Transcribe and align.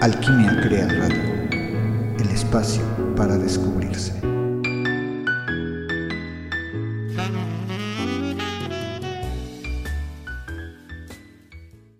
Alquimia 0.00 0.60
Crea 0.62 0.86
Radio, 0.86 1.22
el 2.18 2.28
espacio 2.30 2.82
para 3.16 3.36
descubrirse. 3.38 4.12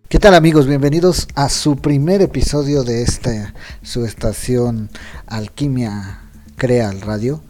¿Qué 0.09 0.19
tal 0.19 0.35
amigos? 0.35 0.67
Bienvenidos 0.67 1.29
a 1.35 1.49
su 1.49 1.77
primer 1.77 2.23
episodio 2.23 2.85
de 2.85 3.03
esta 3.03 3.55
su 3.83 4.05
estación 4.05 4.91
Alquimia 5.27 6.21
Crea 6.57 6.93
Radio 6.93 7.43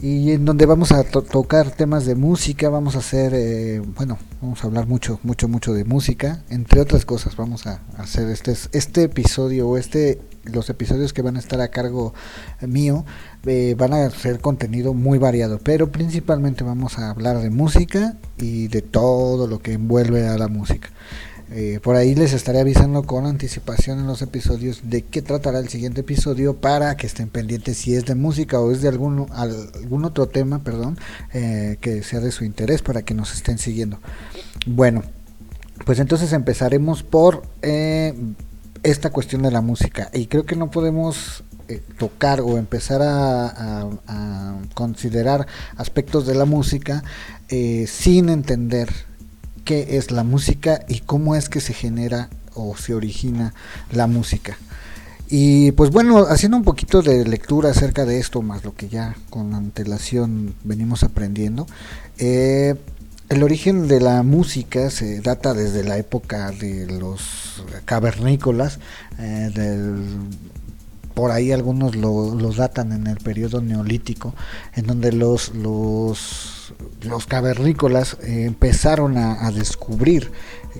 y 0.00 0.32
en 0.32 0.44
donde 0.44 0.66
vamos 0.66 0.90
a 0.92 1.04
tocar 1.04 1.70
temas 1.70 2.06
de 2.06 2.16
música, 2.16 2.68
vamos 2.68 2.96
a 2.96 2.98
hacer, 2.98 3.32
eh, 3.34 3.80
bueno, 3.96 4.18
vamos 4.42 4.64
a 4.64 4.66
hablar 4.66 4.88
mucho, 4.88 5.20
mucho, 5.22 5.46
mucho 5.46 5.72
de 5.72 5.84
música, 5.84 6.42
entre 6.50 6.80
otras 6.80 7.04
cosas, 7.04 7.36
vamos 7.36 7.68
a 7.68 7.80
hacer 7.96 8.28
este, 8.28 8.52
este 8.72 9.04
episodio 9.04 9.68
o 9.68 9.76
este, 9.78 10.20
los 10.42 10.68
episodios 10.68 11.12
que 11.12 11.22
van 11.22 11.36
a 11.36 11.38
estar 11.38 11.60
a 11.60 11.68
cargo 11.68 12.12
mío, 12.60 13.04
eh, 13.46 13.76
van 13.78 13.92
a 13.92 14.10
ser 14.10 14.40
contenido 14.40 14.94
muy 14.94 15.18
variado, 15.18 15.60
pero 15.62 15.92
principalmente 15.92 16.64
vamos 16.64 16.98
a 16.98 17.10
hablar 17.10 17.38
de 17.38 17.50
música 17.50 18.16
y 18.36 18.66
de 18.66 18.82
todo 18.82 19.46
lo 19.46 19.60
que 19.60 19.74
envuelve 19.74 20.26
a 20.26 20.36
la 20.36 20.48
música. 20.48 20.90
Eh, 21.54 21.80
por 21.82 21.96
ahí 21.96 22.14
les 22.14 22.32
estaré 22.32 22.60
avisando 22.60 23.02
con 23.02 23.26
anticipación 23.26 23.98
en 23.98 24.06
los 24.06 24.22
episodios 24.22 24.80
de 24.84 25.02
qué 25.02 25.20
tratará 25.20 25.58
el 25.58 25.68
siguiente 25.68 26.00
episodio 26.00 26.56
para 26.56 26.96
que 26.96 27.06
estén 27.06 27.28
pendientes 27.28 27.76
si 27.76 27.94
es 27.94 28.06
de 28.06 28.14
música 28.14 28.58
o 28.58 28.72
es 28.72 28.80
de 28.80 28.88
algún, 28.88 29.26
algún 29.32 30.06
otro 30.06 30.28
tema, 30.28 30.60
perdón, 30.60 30.98
eh, 31.34 31.76
que 31.82 32.02
sea 32.02 32.20
de 32.20 32.32
su 32.32 32.46
interés 32.46 32.80
para 32.80 33.02
que 33.02 33.12
nos 33.12 33.34
estén 33.34 33.58
siguiendo. 33.58 33.98
Bueno, 34.66 35.02
pues 35.84 35.98
entonces 35.98 36.32
empezaremos 36.32 37.02
por 37.02 37.42
eh, 37.60 38.14
esta 38.82 39.10
cuestión 39.10 39.42
de 39.42 39.50
la 39.50 39.60
música 39.60 40.08
y 40.14 40.28
creo 40.28 40.46
que 40.46 40.56
no 40.56 40.70
podemos 40.70 41.44
tocar 41.98 42.40
o 42.40 42.58
empezar 42.58 43.00
a, 43.02 43.88
a, 44.06 44.58
considerar 44.74 45.46
aspectos 45.76 46.26
de 46.26 46.34
la 46.34 46.44
música 46.44 47.02
sin 47.48 48.28
entender 48.28 48.90
qué 49.64 49.96
es 49.96 50.10
la 50.10 50.24
música 50.24 50.84
y 50.88 51.00
cómo 51.00 51.34
es 51.34 51.48
que 51.48 51.60
se 51.60 51.74
genera 51.74 52.28
o 52.54 52.76
se 52.76 52.94
origina 52.94 53.54
la 53.90 54.06
música. 54.06 54.56
Y 55.28 55.72
pues 55.72 55.90
bueno, 55.90 56.26
haciendo 56.28 56.58
un 56.58 56.62
poquito 56.62 57.00
de 57.00 57.24
lectura 57.24 57.70
acerca 57.70 58.04
de 58.04 58.18
esto, 58.18 58.42
más 58.42 58.64
lo 58.64 58.74
que 58.74 58.88
ya 58.88 59.16
con 59.30 59.54
antelación 59.54 60.54
venimos 60.62 61.04
aprendiendo, 61.04 61.66
eh, 62.18 62.74
el 63.30 63.42
origen 63.42 63.88
de 63.88 63.98
la 63.98 64.22
música 64.22 64.90
se 64.90 65.22
data 65.22 65.54
desde 65.54 65.84
la 65.84 65.96
época 65.96 66.50
de 66.50 66.86
los 66.86 67.64
cavernícolas, 67.86 68.78
eh, 69.18 69.50
del 69.54 70.04
por 71.14 71.30
ahí 71.30 71.52
algunos 71.52 71.96
lo, 71.96 72.34
los 72.34 72.56
datan 72.56 72.92
en 72.92 73.06
el 73.06 73.18
periodo 73.18 73.60
neolítico, 73.60 74.34
en 74.74 74.86
donde 74.86 75.12
los, 75.12 75.54
los, 75.54 76.74
los 77.02 77.26
cavernícolas 77.26 78.16
eh, 78.22 78.44
empezaron 78.44 79.16
a, 79.18 79.50
descubrir 79.52 80.30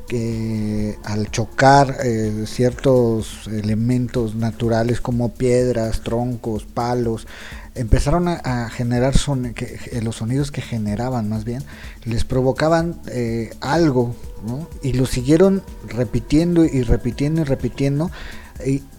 que 0.09 0.97
al 1.05 1.31
chocar 1.31 1.97
eh, 2.03 2.45
ciertos 2.47 3.47
elementos 3.49 4.35
naturales 4.35 5.01
como 5.01 5.35
piedras, 5.35 6.01
troncos, 6.01 6.65
palos, 6.65 7.27
empezaron 7.75 8.29
a, 8.29 8.71
generar 8.71 9.17
son, 9.17 9.47
eh, 9.47 10.01
los 10.03 10.17
sonidos 10.17 10.51
que 10.51 10.63
generaban 10.63 11.29
más 11.29 11.45
bien, 11.45 11.63
les 12.05 12.25
provocaban 12.25 13.01
algo, 13.61 14.15
y 14.83 14.95
lo 14.95 15.07
siguieron 15.07 15.63
repitiendo 15.89 16.65
y 16.65 16.83
repitiendo 16.83 17.43
y 17.43 17.45
repitiendo, 17.45 18.11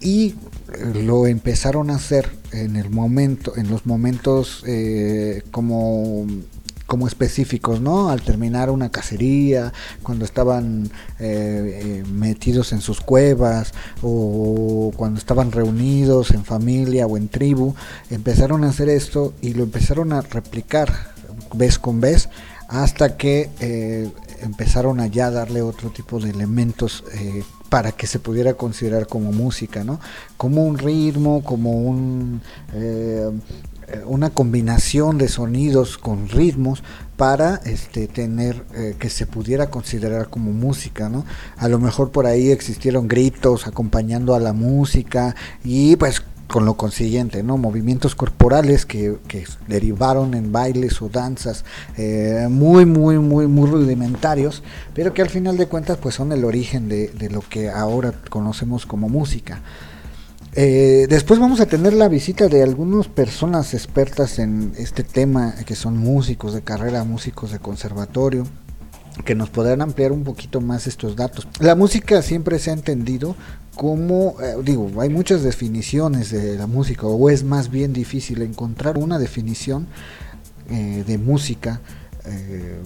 y 0.02 0.36
lo 0.94 1.28
empezaron 1.28 1.90
a 1.90 1.96
hacer 1.96 2.30
en 2.52 2.76
el 2.76 2.90
momento, 2.90 3.54
en 3.58 3.70
los 3.70 3.86
momentos 3.86 4.64
eh, 4.68 5.44
como 5.52 6.26
como 6.86 7.08
específicos, 7.08 7.82
¿no? 7.82 8.10
Al 8.10 8.22
terminar 8.22 8.70
una 8.70 8.90
cacería, 8.90 9.74
cuando 10.04 10.26
estaban 10.26 10.92
eh, 11.18 12.04
eh, 12.04 12.04
metidos 12.08 12.72
en 12.72 12.82
sus 12.82 13.02
cuevas 13.02 13.74
o 14.04 14.92
cuando 14.96 15.18
estaban 15.18 15.52
reunidos 15.52 16.32
en 16.32 16.44
familia 16.44 17.08
o 17.08 17.18
en 17.18 17.30
tribu, 17.30 17.74
empezaron 18.12 18.64
a 18.64 18.70
hacer 18.70 18.90
esto 18.90 19.34
y 19.42 19.54
lo 19.54 19.64
empezaron 19.64 20.14
a 20.14 20.22
replicar 20.22 21.14
vez 21.56 21.80
con 21.80 22.00
vez 22.00 22.30
hasta 22.68 23.18
que 23.18 23.50
empezaron 24.42 25.00
a 25.00 25.08
darle 25.08 25.62
otro 25.64 25.90
tipo 25.90 26.20
de 26.20 26.30
elementos 26.30 27.04
para 27.74 27.92
que 27.92 28.06
se 28.06 28.20
pudiera 28.20 28.54
considerar 28.54 29.08
como 29.08 29.32
música, 29.32 29.84
¿no? 29.84 30.00
Como 30.38 30.64
un 30.64 30.78
ritmo, 30.78 31.44
como 31.44 31.72
un, 31.72 32.40
eh, 32.72 33.32
una 34.06 34.30
combinación 34.30 35.18
de 35.18 35.28
sonidos 35.28 35.98
con 35.98 36.30
ritmos 36.30 36.84
para 37.18 37.62
este, 37.66 38.06
tener 38.08 38.64
eh, 38.76 38.96
que 39.00 39.10
se 39.10 39.26
pudiera 39.26 39.72
considerar 39.72 40.30
como 40.30 40.52
música, 40.52 41.10
¿no? 41.10 41.26
A 41.58 41.68
lo 41.68 41.80
mejor 41.80 42.12
por 42.12 42.28
ahí 42.28 42.52
existieron 42.52 43.08
gritos 43.08 43.66
acompañando 43.66 44.36
a 44.36 44.40
la 44.40 44.54
música 44.54 45.36
y 45.64 45.96
pues 45.96 46.22
con 46.54 46.66
lo 46.66 46.76
consiguiente, 46.76 47.42
¿no? 47.42 47.58
Movimientos 47.58 48.14
corporales 48.14 48.86
que, 48.86 49.18
derivaron 49.68 50.36
en 50.36 50.52
bailes 50.52 51.02
o 51.02 51.10
danzas 51.10 51.66
eh, 51.98 52.46
muy, 52.48 52.86
muy, 52.86 53.18
muy, 53.18 53.48
muy 53.48 53.68
rudimentarios, 53.68 54.62
pero 54.94 55.16
que 55.16 55.24
al 55.24 55.32
final 55.32 55.58
de 55.58 55.66
cuentas 55.66 55.98
pues 55.98 56.14
son 56.14 56.32
el 56.32 56.46
origen 56.46 56.90
de, 56.90 57.30
lo 57.32 57.42
que 57.42 57.72
ahora 57.72 58.14
conocemos 58.30 58.86
como 58.86 59.10
música. 59.10 59.64
Eh, 60.54 61.08
después 61.10 61.40
vamos 61.40 61.60
a 61.60 61.66
tener 61.66 61.94
la 61.94 62.08
visita 62.08 62.48
de 62.48 62.62
algunas 62.62 63.08
personas 63.08 63.74
expertas 63.74 64.38
en 64.38 64.74
este 64.78 65.04
tema, 65.04 65.56
que 65.66 65.74
son 65.74 65.98
músicos 65.98 66.54
de 66.54 66.62
carrera, 66.62 67.04
músicos 67.04 67.52
de 67.52 67.58
conservatorio, 67.58 68.46
que 69.26 69.34
nos 69.34 69.50
podrán 69.50 69.82
ampliar 69.82 70.12
un 70.12 70.24
poquito 70.24 70.62
más 70.62 70.86
estos 70.86 71.16
datos. 71.16 71.48
La 71.60 71.74
música 71.74 72.22
siempre 72.22 72.60
se 72.60 72.70
ha 72.70 72.74
entendido 72.74 73.36
como, 73.76 74.36
eh, 74.42 74.56
digo, 74.64 74.90
hay 75.02 75.10
muchas 75.10 75.44
definiciones 75.44 76.32
de 76.32 76.58
la 76.58 76.68
música, 76.68 77.08
o 77.08 77.30
es 77.30 77.44
más 77.44 77.70
bien 77.70 77.94
difícil 77.94 78.42
encontrar 78.42 78.98
una 78.98 79.20
definición 79.20 79.88
eh, 80.70 81.04
de 81.06 81.18
música 81.18 81.82
eh, 82.26 82.78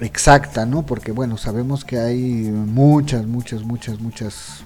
exacta, 0.00 0.66
¿no? 0.66 0.84
Porque, 0.84 1.12
bueno, 1.12 1.36
sabemos 1.36 1.84
que 1.84 1.98
hay 1.98 2.50
muchas, 2.50 3.26
muchas, 3.26 3.62
muchas, 3.62 4.00
muchas 4.00 4.64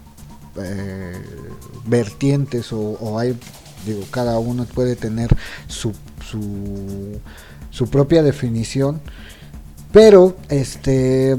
vertientes, 1.87 2.73
o, 2.73 3.19
hay, 3.19 3.39
digo, 3.87 4.03
cada 4.11 4.39
uno 4.39 4.65
puede 4.67 4.97
tener 4.97 5.35
su, 5.69 5.93
su 7.71 7.89
propia 7.89 8.23
definición 8.23 9.01
pero, 9.93 10.37
este, 10.49 11.37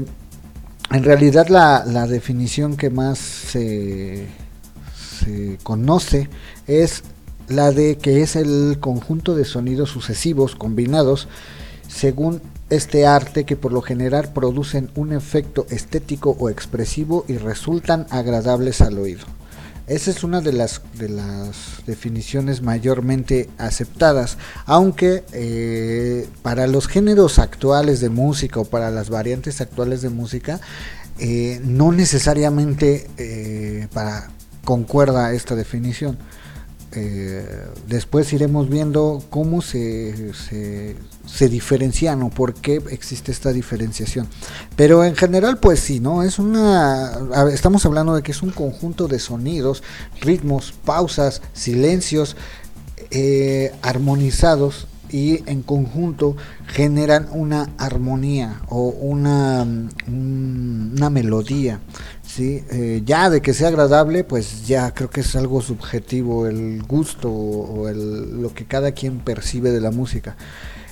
en 0.92 1.04
realidad 1.04 1.48
la, 1.48 1.84
la 1.86 2.06
definición 2.06 2.76
que 2.76 2.90
más 2.90 3.18
se, 3.18 4.26
se 5.24 5.58
conoce 5.62 6.28
es 6.66 7.04
la 7.48 7.72
de 7.72 7.98
que 7.98 8.22
es 8.22 8.36
el 8.36 8.78
conjunto 8.80 9.34
de 9.34 9.44
sonidos 9.44 9.90
sucesivos 9.90 10.54
combinados 10.54 11.28
según 11.88 12.40
este 12.70 13.06
arte 13.06 13.44
que 13.44 13.56
por 13.56 13.72
lo 13.72 13.82
general 13.82 14.32
producen 14.32 14.90
un 14.94 15.12
efecto 15.12 15.66
estético 15.68 16.36
o 16.38 16.48
expresivo 16.48 17.24
y 17.28 17.36
resultan 17.36 18.06
agradables 18.10 18.80
al 18.80 18.98
oído. 18.98 19.26
Esa 19.88 20.12
es 20.12 20.22
una 20.22 20.40
de 20.40 20.52
las, 20.52 20.80
de 20.94 21.08
las 21.08 21.84
definiciones 21.86 22.62
mayormente 22.62 23.50
aceptadas, 23.58 24.38
aunque 24.64 25.24
eh, 25.32 26.28
para 26.42 26.68
los 26.68 26.86
géneros 26.86 27.40
actuales 27.40 28.00
de 28.00 28.08
música 28.08 28.60
o 28.60 28.64
para 28.64 28.90
las 28.90 29.10
variantes 29.10 29.60
actuales 29.60 30.00
de 30.00 30.08
música, 30.08 30.60
eh, 31.18 31.60
no 31.64 31.90
necesariamente 31.90 33.08
eh, 33.18 33.88
para 33.92 34.30
concuerda 34.64 35.32
esta 35.32 35.56
definición. 35.56 36.16
Eh, 36.94 37.46
después 37.88 38.32
iremos 38.32 38.68
viendo 38.68 39.22
cómo 39.30 39.62
se, 39.62 40.34
se, 40.34 41.48
diferencian 41.48 42.22
o 42.22 42.28
por 42.28 42.54
qué 42.54 42.82
existe 42.90 43.32
esta 43.32 43.52
diferenciación. 43.52 44.28
Pero 44.76 45.04
en 45.04 45.16
general, 45.16 45.58
pues 45.58 45.80
sí, 45.80 46.00
¿no? 46.00 46.22
Es 46.22 46.38
una. 46.38 47.18
Estamos 47.52 47.86
hablando 47.86 48.14
de 48.14 48.22
que 48.22 48.32
es 48.32 48.42
un 48.42 48.50
conjunto 48.50 49.08
de 49.08 49.18
sonidos, 49.18 49.82
ritmos, 50.20 50.72
pausas, 50.84 51.40
silencios 51.54 52.36
eh, 53.10 53.72
armonizados 53.82 54.86
y 55.10 55.48
en 55.48 55.62
conjunto 55.62 56.36
generan 56.66 57.28
una 57.32 57.68
armonía 57.78 58.62
o 58.68 58.88
una, 58.88 59.66
una 60.06 61.10
melodía. 61.10 61.80
¿Sí? 62.34 62.64
Eh, 62.70 63.02
ya 63.04 63.30
de 63.30 63.42
que 63.42 63.52
sea 63.52 63.68
agradable, 63.68 64.24
pues 64.24 64.66
ya 64.66 64.92
creo 64.94 65.10
que 65.10 65.20
es 65.20 65.36
algo 65.36 65.60
subjetivo 65.60 66.46
el 66.46 66.82
gusto 66.82 67.30
o 67.30 67.88
el, 67.88 68.40
lo 68.40 68.54
que 68.54 68.64
cada 68.64 68.92
quien 68.92 69.18
percibe 69.18 69.70
de 69.70 69.80
la 69.80 69.90
música. 69.90 70.36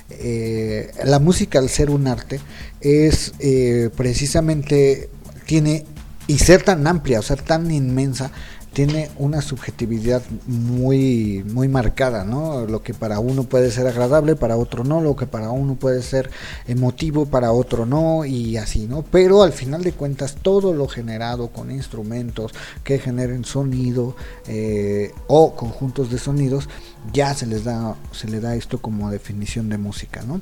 Eh, 0.09 0.91
la 1.05 1.19
música 1.19 1.59
al 1.59 1.69
ser 1.69 1.89
un 1.89 2.05
arte 2.07 2.39
es 2.81 3.33
eh, 3.39 3.89
precisamente 3.95 5.09
tiene 5.45 5.85
y 6.27 6.37
ser 6.37 6.63
tan 6.63 6.85
amplia 6.85 7.19
o 7.19 7.21
ser 7.21 7.41
tan 7.41 7.71
inmensa 7.71 8.31
tiene 8.73 9.09
una 9.17 9.41
subjetividad 9.41 10.21
muy, 10.47 11.43
muy 11.51 11.67
marcada, 11.67 12.23
¿no? 12.23 12.65
Lo 12.65 12.81
que 12.81 12.93
para 12.93 13.19
uno 13.19 13.43
puede 13.43 13.69
ser 13.69 13.85
agradable, 13.87 14.35
para 14.35 14.55
otro 14.55 14.83
no, 14.83 15.01
lo 15.01 15.15
que 15.15 15.27
para 15.27 15.51
uno 15.51 15.75
puede 15.75 16.01
ser 16.01 16.29
emotivo, 16.67 17.25
para 17.25 17.51
otro 17.51 17.85
no, 17.85 18.23
y 18.23 18.55
así, 18.57 18.87
¿no? 18.87 19.03
Pero 19.03 19.43
al 19.43 19.51
final 19.51 19.83
de 19.83 19.91
cuentas, 19.91 20.37
todo 20.41 20.73
lo 20.73 20.87
generado 20.87 21.49
con 21.49 21.69
instrumentos 21.69 22.53
que 22.83 22.99
generen 22.99 23.43
sonido 23.43 24.15
eh, 24.47 25.11
o 25.27 25.53
conjuntos 25.55 26.09
de 26.09 26.17
sonidos, 26.17 26.69
ya 27.11 27.33
se 27.33 27.47
les 27.47 27.65
da, 27.65 27.95
se 28.13 28.29
le 28.29 28.39
da 28.39 28.55
esto 28.55 28.81
como 28.81 29.11
definición 29.11 29.67
de 29.67 29.77
música, 29.77 30.21
¿no? 30.21 30.39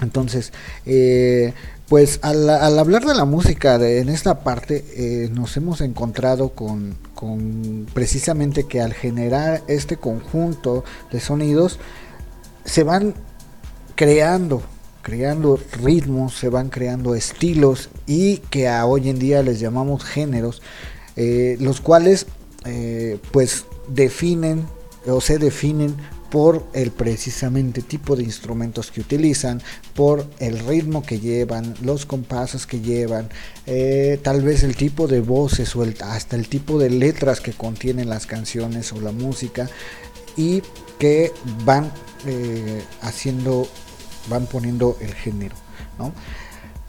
Entonces, 0.00 0.52
eh, 0.86 1.52
pues 1.88 2.20
al, 2.22 2.48
hablar 2.48 3.04
de 3.04 3.14
la 3.14 3.24
música 3.24 3.74
en 3.74 4.08
esta 4.08 4.40
parte, 4.40 4.84
eh, 4.94 5.28
nos 5.32 5.56
hemos 5.56 5.80
encontrado 5.80 6.50
con, 6.50 6.96
precisamente 7.92 8.64
que 8.64 8.80
al 8.80 8.94
generar 8.94 9.62
este 9.66 9.96
conjunto 9.96 10.84
de 11.10 11.20
sonidos, 11.20 11.78
se 12.64 12.84
van 12.84 13.14
creando, 13.96 14.62
creando 15.02 15.58
ritmos, 15.82 16.34
se 16.34 16.48
van 16.48 16.68
creando 16.68 17.14
estilos 17.14 17.90
y 18.06 18.38
que 18.38 18.68
a 18.68 18.86
hoy 18.86 19.08
en 19.08 19.18
día 19.18 19.42
les 19.42 19.58
llamamos 19.58 20.04
géneros, 20.04 20.62
eh, 21.16 21.56
los 21.60 21.80
cuales 21.80 22.26
pues 23.32 23.64
definen 23.88 24.66
o 25.06 25.22
se 25.22 25.38
definen 25.38 25.96
por 26.30 26.64
el 26.72 26.92
precisamente 26.92 27.82
tipo 27.82 28.14
de 28.16 28.22
instrumentos 28.22 28.90
que 28.90 29.00
utilizan, 29.00 29.60
por 29.94 30.26
el 30.38 30.60
ritmo 30.60 31.02
que 31.02 31.18
llevan, 31.18 31.74
los 31.82 32.06
compases 32.06 32.66
que 32.66 32.80
llevan, 32.80 33.28
eh, 33.66 34.18
tal 34.22 34.42
vez 34.42 34.62
el 34.62 34.76
tipo 34.76 35.08
de 35.08 35.20
voces 35.20 35.74
o 35.74 35.84
hasta 36.04 36.36
el 36.36 36.48
tipo 36.48 36.78
de 36.78 36.90
letras 36.90 37.40
que 37.40 37.52
contienen 37.52 38.08
las 38.08 38.26
canciones 38.26 38.92
o 38.92 39.00
la 39.00 39.12
música 39.12 39.68
y 40.36 40.62
que 40.98 41.32
van 41.64 41.90
eh, 42.26 42.82
haciendo, 43.02 43.66
van 44.28 44.46
poniendo 44.46 44.96
el 45.00 45.14
género. 45.14 45.56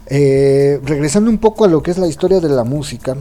Eh, 0.06 0.80
regresando 0.84 1.30
un 1.30 1.38
poco 1.38 1.64
a 1.64 1.68
lo 1.68 1.82
que 1.82 1.90
es 1.90 1.98
la 1.98 2.06
historia 2.06 2.40
de 2.40 2.48
la 2.48 2.64
música, 2.64 3.16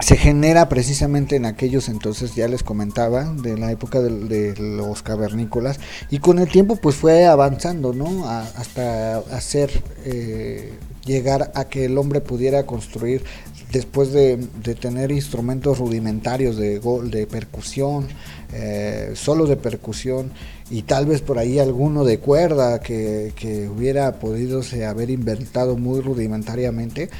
se 0.00 0.16
genera 0.16 0.68
precisamente 0.68 1.36
en 1.36 1.44
aquellos 1.44 1.88
entonces, 1.88 2.34
ya 2.34 2.46
les 2.46 2.62
comentaba, 2.62 3.24
de 3.24 3.58
la 3.58 3.72
época 3.72 4.00
de, 4.00 4.54
los 4.56 5.02
cavernícolas, 5.02 5.80
y 6.10 6.20
con 6.20 6.38
el 6.38 6.48
tiempo 6.48 6.76
pues 6.76 6.96
fue 6.96 7.26
avanzando, 7.26 7.92
¿no? 7.92 8.28
hasta 8.28 9.18
hacer, 9.18 9.70
eh, 10.04 10.72
llegar 11.04 11.50
a 11.54 11.64
que 11.64 11.86
el 11.86 11.98
hombre 11.98 12.20
pudiera 12.20 12.64
construir, 12.64 13.24
después 13.72 14.12
de, 14.12 14.36
tener 14.80 15.10
instrumentos 15.10 15.78
rudimentarios 15.78 16.56
de, 16.56 16.78
de 16.78 17.26
percusión, 17.26 18.06
eh, 18.52 19.12
solo 19.14 19.46
de 19.46 19.56
percusión, 19.56 20.30
y 20.70 20.82
tal 20.82 21.06
vez 21.06 21.22
por 21.22 21.38
ahí 21.38 21.58
alguno 21.58 22.04
de 22.04 22.18
cuerda 22.18 22.80
que, 22.80 23.32
que 23.34 23.68
hubiera 23.68 24.20
podido 24.20 24.62
haber 24.86 25.10
inventado 25.10 25.76
muy 25.76 26.00
rudimentariamente, 26.00 27.10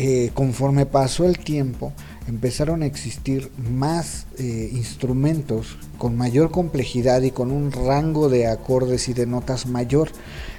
eh, 0.00 0.30
conforme 0.32 0.86
pasó 0.86 1.24
el 1.26 1.38
tiempo, 1.38 1.92
empezaron 2.28 2.82
a 2.82 2.86
existir 2.86 3.50
más 3.58 4.26
eh, 4.38 4.70
instrumentos 4.72 5.78
con 5.98 6.16
mayor 6.16 6.50
complejidad 6.50 7.22
y 7.22 7.32
con 7.32 7.50
un 7.50 7.72
rango 7.72 8.28
de 8.28 8.46
acordes 8.46 9.08
y 9.08 9.14
de 9.14 9.26
notas 9.26 9.66
mayor, 9.66 10.10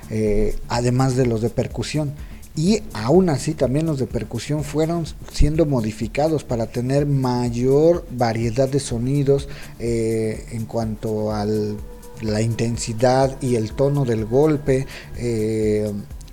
eh, 0.10 0.57
además 0.68 1.16
de 1.16 1.25
los 1.25 1.42
de 1.42 1.50
percusión. 1.50 2.13
Y 2.56 2.81
aún 2.94 3.30
así 3.30 3.54
también 3.54 3.86
los 3.86 4.00
de 4.00 4.07
percusión 4.07 4.63
fueron 4.63 5.06
siendo 5.31 5.66
modificados 5.66 6.44
para 6.44 6.66
tener 6.66 7.06
mayor 7.06 8.06
variedad 8.12 8.68
de 8.68 8.81
sonidos 8.81 9.48
en 9.80 10.66
cuanto 10.66 11.31
a 11.31 11.45
la 11.45 12.42
intensidad 12.42 13.38
y 13.42 13.56
el 13.56 13.71
tono 13.71 14.04
del 14.04 14.25
golpe 14.25 14.88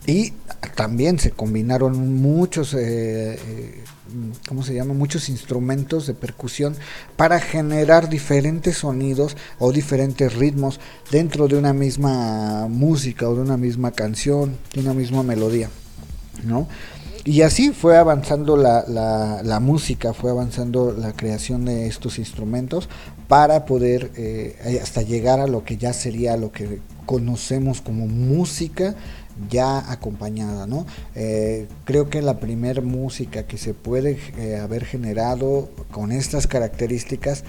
y 0.07 0.33
también 0.77 1.19
se 1.19 1.33
combinaron 1.33 2.15
muchos, 2.15 2.75
eh, 2.75 3.35
eh, 3.35 3.85
¿cómo 4.49 4.63
se 4.63 4.75
llama? 4.75 4.95
Muchos 4.95 5.29
instrumentos 5.29 6.07
de 6.07 6.15
percusión 6.15 6.77
para 7.17 7.41
generar 7.41 8.09
diferentes 8.09 8.79
sonidos 8.79 9.37
o 9.59 9.73
diferentes 9.73 10.35
ritmos 10.35 10.81
dentro 11.11 11.49
de 11.49 11.57
una 11.57 11.73
misma 11.73 12.69
música 12.69 13.29
o 13.29 13.35
de 13.35 13.43
una 13.43 13.57
misma 13.57 13.93
canción, 13.93 14.57
de 14.75 14.81
una 14.81 14.95
misma 14.95 15.23
melodía, 15.23 15.71
¿no? 16.45 16.69
Y 17.25 17.43
así 17.43 17.71
fue 17.73 17.97
avanzando 17.97 18.57
la, 18.57 18.85
la, 19.43 19.59
música, 19.59 20.15
fue 20.15 20.31
avanzando 20.31 20.95
la 20.97 21.13
creación 21.13 21.65
de 21.65 21.89
estos 21.89 22.21
instrumentos 22.21 22.89
para 23.27 23.65
poder 23.65 24.13
eh, 24.15 24.79
hasta 24.81 25.03
llegar 25.03 25.41
a 25.41 25.49
lo 25.49 25.65
que 25.65 25.77
ya 25.77 25.93
sería 25.93 26.37
lo 26.37 26.53
que 26.53 26.79
conocemos 27.05 27.81
como 27.81 28.07
música 28.07 28.95
ya 29.51 29.91
acompañada, 29.91 30.67
¿no? 30.67 30.87
Eh, 31.15 31.69
creo 31.85 32.09
que 32.11 32.23
la 32.23 32.41
primer 32.41 32.83
música 32.83 33.47
que 33.47 33.59
se 33.59 33.75
puede 33.75 34.19
eh, 34.39 34.57
haber 34.57 34.85
generado 34.85 35.71
con 35.91 36.13
estas 36.13 36.47
características 36.47 37.45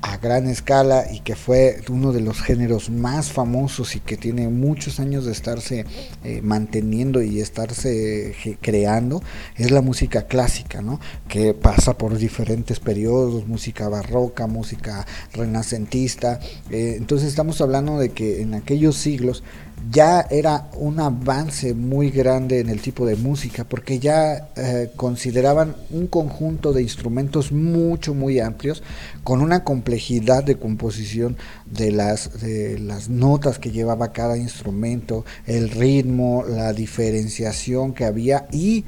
a 0.00 0.16
gran 0.18 0.46
escala 0.46 1.06
y 1.12 1.20
que 1.20 1.34
fue 1.34 1.80
uno 1.90 2.12
de 2.12 2.20
los 2.20 2.40
géneros 2.40 2.88
más 2.88 3.32
famosos 3.32 3.96
y 3.96 4.00
que 4.00 4.16
tiene 4.16 4.48
muchos 4.48 5.00
años 5.00 5.24
de 5.24 5.32
estarse 5.32 5.86
eh, 6.22 6.40
manteniendo 6.40 7.20
y 7.20 7.40
estarse 7.40 8.32
creando 8.60 9.20
es 9.56 9.72
la 9.72 9.82
música 9.82 10.28
clásica, 10.28 10.82
¿no? 10.82 11.00
que 11.26 11.52
pasa 11.52 11.98
por 11.98 12.16
diferentes 12.16 12.78
periodos, 12.78 13.48
música 13.48 13.88
barroca, 13.88 14.46
música 14.46 15.04
renacentista. 15.32 16.38
entonces 16.70 17.28
estamos 17.28 17.60
hablando 17.60 17.98
de 17.98 18.10
que 18.10 18.40
en 18.40 18.54
aquellos 18.54 18.96
siglos 18.96 19.42
ya 19.90 20.26
era 20.30 20.68
un 20.76 21.00
avance 21.00 21.74
muy 21.74 22.10
grande 22.10 22.60
en 22.60 22.68
el 22.68 22.80
tipo 22.80 23.06
de 23.06 23.16
música 23.16 23.64
porque 23.64 23.98
ya 23.98 24.48
eh, 24.56 24.90
consideraban 24.96 25.76
un 25.90 26.06
conjunto 26.06 26.72
de 26.72 26.82
instrumentos 26.82 27.52
mucho 27.52 28.14
muy 28.14 28.40
amplios 28.40 28.82
con 29.24 29.40
una 29.40 29.64
complejidad 29.64 30.44
de 30.44 30.56
composición 30.56 31.36
de 31.66 31.92
las 31.92 32.40
de 32.40 32.78
las 32.78 33.08
notas 33.08 33.58
que 33.58 33.70
llevaba 33.70 34.12
cada 34.12 34.36
instrumento 34.36 35.24
el 35.46 35.70
ritmo 35.70 36.44
la 36.46 36.72
diferenciación 36.72 37.92
que 37.94 38.04
había 38.04 38.46
y 38.52 38.84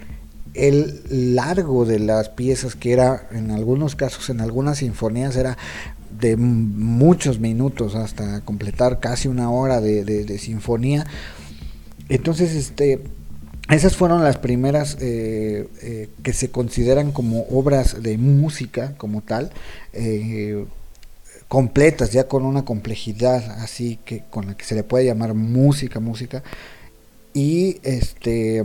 el 0.54 1.34
largo 1.36 1.84
de 1.84 2.00
las 2.00 2.28
piezas 2.28 2.74
que 2.74 2.92
era 2.92 3.28
en 3.30 3.50
algunos 3.52 3.94
casos 3.94 4.30
en 4.30 4.40
algunas 4.40 4.78
sinfonías 4.78 5.36
era 5.36 5.56
de 6.20 6.36
muchos 6.36 7.40
minutos 7.40 7.94
hasta 7.94 8.40
completar 8.42 9.00
casi 9.00 9.28
una 9.28 9.50
hora 9.50 9.80
de, 9.80 10.38
sinfonía. 10.38 11.06
Entonces, 12.08 12.54
este, 12.54 13.00
esas 13.70 13.96
fueron 13.96 14.22
las 14.22 14.38
primeras 14.38 14.96
eh, 15.00 15.68
eh, 15.82 16.08
que 16.22 16.32
se 16.32 16.50
consideran 16.50 17.12
como 17.12 17.46
obras 17.50 18.02
de 18.02 18.18
música 18.18 18.94
como 18.96 19.22
tal, 19.22 19.50
eh, 19.92 20.64
completas, 21.48 22.12
ya 22.12 22.28
con 22.28 22.44
una 22.44 22.64
complejidad 22.64 23.44
así 23.60 23.98
que 24.04 24.24
con 24.30 24.46
la 24.46 24.56
que 24.56 24.64
se 24.64 24.74
le 24.74 24.84
puede 24.84 25.06
llamar 25.06 25.34
música, 25.34 26.00
música. 26.00 26.42
Y 27.32 27.78
este 27.82 28.64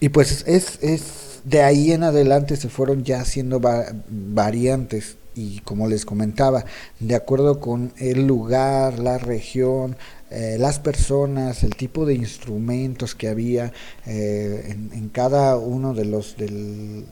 y 0.00 0.08
pues 0.08 0.44
es, 0.46 0.78
es 0.82 1.40
de 1.44 1.62
ahí 1.62 1.92
en 1.92 2.04
adelante 2.04 2.56
se 2.56 2.68
fueron 2.68 3.04
ya 3.04 3.20
haciendo 3.20 3.60
variantes 4.08 5.16
y 5.34 5.60
como 5.60 5.88
les 5.88 6.04
comentaba, 6.04 6.64
de 6.98 7.14
acuerdo 7.14 7.60
con 7.60 7.92
el 7.98 8.26
lugar, 8.26 8.98
la 8.98 9.18
región, 9.18 9.96
eh, 10.30 10.56
las 10.58 10.78
personas, 10.78 11.64
el 11.64 11.74
tipo 11.76 12.06
de 12.06 12.14
instrumentos 12.14 13.14
que 13.14 13.28
había 13.28 13.72
eh, 14.06 14.76
en, 14.92 15.08
cada 15.08 15.56
uno 15.56 15.94
de 15.94 16.04
los 16.04 16.36
del, 16.36 17.04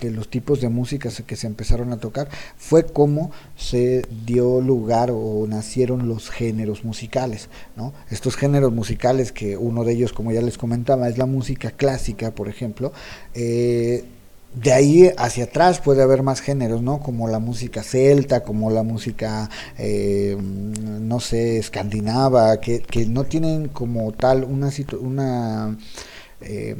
de 0.00 0.10
los 0.10 0.28
tipos 0.28 0.60
de 0.60 0.68
música 0.68 1.10
que 1.26 1.36
se 1.36 1.46
empezaron 1.46 1.92
a 1.92 1.98
tocar, 1.98 2.28
fue 2.56 2.86
como 2.86 3.30
se 3.56 4.04
dio 4.24 4.60
lugar 4.60 5.10
o 5.12 5.46
nacieron 5.48 6.08
los 6.08 6.30
géneros 6.30 6.84
musicales. 6.84 7.48
¿no? 7.76 7.92
Estos 8.10 8.36
géneros 8.36 8.72
musicales, 8.72 9.32
que 9.32 9.56
uno 9.56 9.84
de 9.84 9.92
ellos, 9.92 10.12
como 10.12 10.32
ya 10.32 10.42
les 10.42 10.58
comentaba, 10.58 11.08
es 11.08 11.18
la 11.18 11.26
música 11.26 11.70
clásica, 11.70 12.32
por 12.32 12.48
ejemplo, 12.48 12.92
eh, 13.34 14.04
de 14.56 14.72
ahí 14.72 15.10
hacia 15.18 15.44
atrás 15.44 15.80
puede 15.80 16.02
haber 16.02 16.22
más 16.22 16.40
géneros, 16.40 16.80
¿no? 16.82 17.00
Como 17.00 17.28
la 17.28 17.38
música 17.38 17.82
celta, 17.82 18.42
como 18.42 18.70
la 18.70 18.82
música, 18.82 19.50
eh, 19.78 20.36
no 20.40 21.20
sé, 21.20 21.58
escandinava, 21.58 22.58
que, 22.58 22.80
que, 22.80 23.04
no 23.06 23.24
tienen 23.24 23.68
como 23.68 24.12
tal 24.12 24.44
una, 24.44 24.70
una 25.00 25.76
eh, 26.40 26.74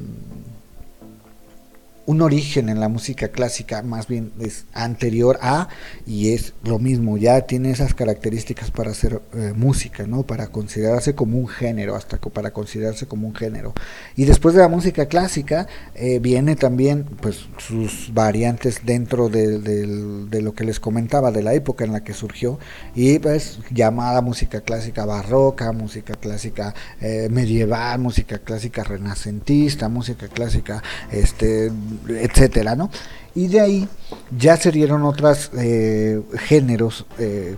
un 2.06 2.22
origen 2.22 2.68
en 2.68 2.78
la 2.78 2.88
música 2.88 3.28
clásica, 3.28 3.82
más 3.82 4.06
bien 4.06 4.32
es 4.38 4.64
anterior 4.72 5.38
a 5.42 5.68
y 6.06 6.32
es 6.32 6.54
lo 6.62 6.78
mismo, 6.78 7.16
ya 7.16 7.42
tiene 7.42 7.70
esas 7.72 7.94
características 7.94 8.70
para 8.70 8.92
hacer 8.92 9.20
eh, 9.34 9.52
música, 9.56 10.06
¿no? 10.06 10.22
Para 10.22 10.46
considerarse 10.48 11.16
como 11.16 11.36
un 11.36 11.48
género, 11.48 11.96
hasta 11.96 12.18
para 12.18 12.52
considerarse 12.52 13.06
como 13.06 13.26
un 13.26 13.34
género. 13.34 13.74
Y 14.14 14.24
después 14.24 14.54
de 14.54 14.60
la 14.60 14.68
música 14.68 15.06
clásica 15.06 15.66
eh, 15.94 16.20
viene 16.20 16.54
también 16.54 17.04
pues 17.20 17.48
sus 17.58 18.12
variantes 18.14 18.80
dentro 18.84 19.28
de, 19.28 20.40
lo 20.40 20.54
que 20.54 20.64
les 20.64 20.78
comentaba, 20.78 21.32
de 21.32 21.42
la 21.42 21.54
época 21.54 21.84
en 21.84 21.92
la 21.92 22.04
que 22.04 22.12
surgió, 22.12 22.58
y 22.94 23.18
pues 23.18 23.58
llamada 23.70 24.20
música 24.20 24.60
clásica 24.60 25.04
barroca, 25.04 25.72
música 25.72 26.14
clásica 26.14 26.72
eh, 27.00 27.28
medieval, 27.30 27.98
música 27.98 28.38
clásica 28.38 28.84
renacentista, 28.84 29.88
música 29.88 30.28
clásica 30.28 30.82
este 31.10 31.72
etcétera, 32.08 32.76
¿no? 32.76 32.90
Y 33.34 33.48
de 33.48 33.60
ahí 33.60 33.88
ya 34.36 34.56
se 34.56 34.72
dieron 34.72 35.02
otros 35.02 35.50
eh, 35.58 36.22
géneros 36.38 37.04
eh, 37.18 37.56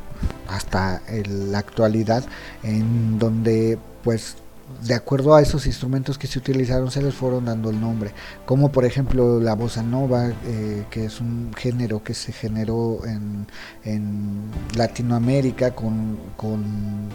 hasta 0.48 1.02
la 1.28 1.58
actualidad 1.58 2.24
en 2.62 3.18
donde 3.18 3.78
pues 4.02 4.36
de 4.82 4.94
acuerdo 4.94 5.34
a 5.34 5.42
esos 5.42 5.66
instrumentos 5.66 6.18
que 6.18 6.26
se 6.26 6.38
utilizaron 6.38 6.90
se 6.90 7.02
les 7.02 7.14
fueron 7.14 7.46
dando 7.46 7.70
el 7.70 7.80
nombre, 7.80 8.12
como 8.44 8.70
por 8.70 8.84
ejemplo 8.84 9.40
la 9.40 9.54
bossa 9.54 9.82
nova, 9.82 10.30
eh, 10.46 10.84
que 10.90 11.06
es 11.06 11.20
un 11.20 11.52
género 11.56 12.02
que 12.02 12.14
se 12.14 12.32
generó 12.32 13.00
en, 13.04 13.46
en 13.84 14.50
Latinoamérica 14.76 15.74
con, 15.74 16.18
con 16.36 17.08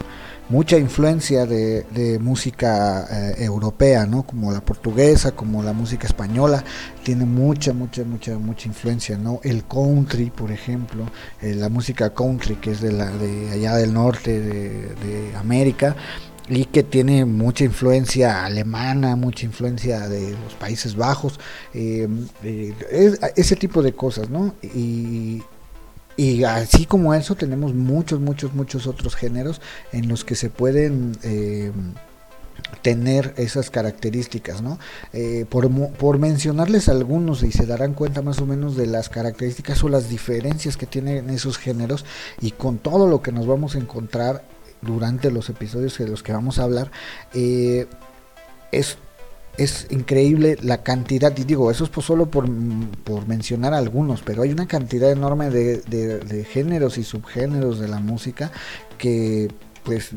mucha 0.48 0.76
influencia 0.78 1.46
de, 1.46 2.18
música 2.20 3.06
eh, 3.10 3.44
europea, 3.44 4.06
¿no? 4.06 4.24
Como 4.24 4.52
la 4.52 4.60
portuguesa, 4.60 5.32
como 5.32 5.62
la 5.62 5.72
música 5.72 6.06
española, 6.06 6.64
tiene 7.02 7.24
mucha, 7.24 7.72
mucha, 7.72 8.04
mucha, 8.04 8.38
mucha 8.38 8.68
influencia, 8.68 9.16
¿no? 9.16 9.40
El 9.42 9.64
country, 9.64 10.30
por 10.30 10.50
ejemplo, 10.52 11.04
eh, 11.40 11.54
la 11.54 11.68
música 11.68 12.12
country, 12.12 12.56
que 12.56 12.72
es 12.72 12.80
de, 12.80 12.92
la, 12.92 13.10
de 13.10 13.50
allá 13.52 13.76
del 13.76 13.92
norte 13.92 14.40
de, 14.40 15.34
América, 15.36 15.96
y 16.48 16.66
que 16.66 16.82
tiene 16.82 17.24
mucha 17.24 17.64
influencia 17.64 18.44
alemana, 18.44 19.16
mucha 19.16 19.46
influencia 19.46 20.08
de 20.08 20.32
los 20.32 20.54
Países 20.54 20.94
Bajos, 20.94 21.40
eh, 21.72 22.06
ese 23.34 23.56
tipo 23.56 23.82
de 23.82 23.94
cosas, 23.94 24.28
¿no? 24.28 24.54
Y, 24.62 25.42
y 26.16 26.44
así 26.44 26.86
como 26.86 27.14
eso 27.14 27.34
tenemos 27.34 27.74
muchos, 27.74 28.20
muchos, 28.20 28.54
muchos 28.54 28.86
otros 28.86 29.16
géneros 29.16 29.60
en 29.92 30.08
los 30.08 30.24
que 30.24 30.36
se 30.36 30.50
pueden 30.50 31.16
eh, 31.22 31.72
tener 32.82 33.34
esas 33.36 33.70
características, 33.70 34.62
¿no? 34.62 34.78
Eh, 35.12 35.46
por, 35.48 35.70
por, 35.92 36.18
mencionarles 36.18 36.88
algunos 36.88 37.42
y 37.42 37.50
se 37.50 37.66
darán 37.66 37.94
cuenta 37.94 38.22
más 38.22 38.40
o 38.40 38.46
menos 38.46 38.76
de 38.76 38.86
las 38.86 39.08
características 39.08 39.82
o 39.82 39.88
las 39.88 40.08
diferencias 40.08 40.76
que 40.76 40.86
tienen 40.86 41.30
esos 41.30 41.58
géneros 41.58 42.04
y 42.40 42.52
con 42.52 42.78
todo 42.78 43.08
lo 43.08 43.22
que 43.22 43.32
nos 43.32 43.46
vamos 43.46 43.74
a 43.74 43.78
encontrar 43.78 44.44
durante 44.82 45.30
los 45.30 45.48
episodios 45.48 45.96
de 45.98 46.08
los 46.08 46.22
que 46.22 46.32
vamos 46.32 46.58
a 46.58 46.64
hablar, 46.64 46.90
eh, 47.32 47.86
es 48.70 48.98
es 49.56 49.86
increíble 49.90 50.56
la 50.62 50.82
cantidad, 50.82 51.36
y 51.36 51.44
digo, 51.44 51.70
eso 51.70 51.84
es 51.84 52.04
solo 52.04 52.26
por, 52.26 52.48
por 53.04 53.26
mencionar 53.28 53.74
algunos, 53.74 54.22
pero 54.22 54.42
hay 54.42 54.52
una 54.52 54.66
cantidad 54.66 55.10
enorme 55.10 55.50
de, 55.50 55.78
de 55.78 56.44
géneros 56.44 56.98
y 56.98 57.04
subgéneros 57.04 57.78
de 57.78 57.88
la 57.88 58.00
música 58.00 58.50
que 58.98 59.48
pues 59.84 60.10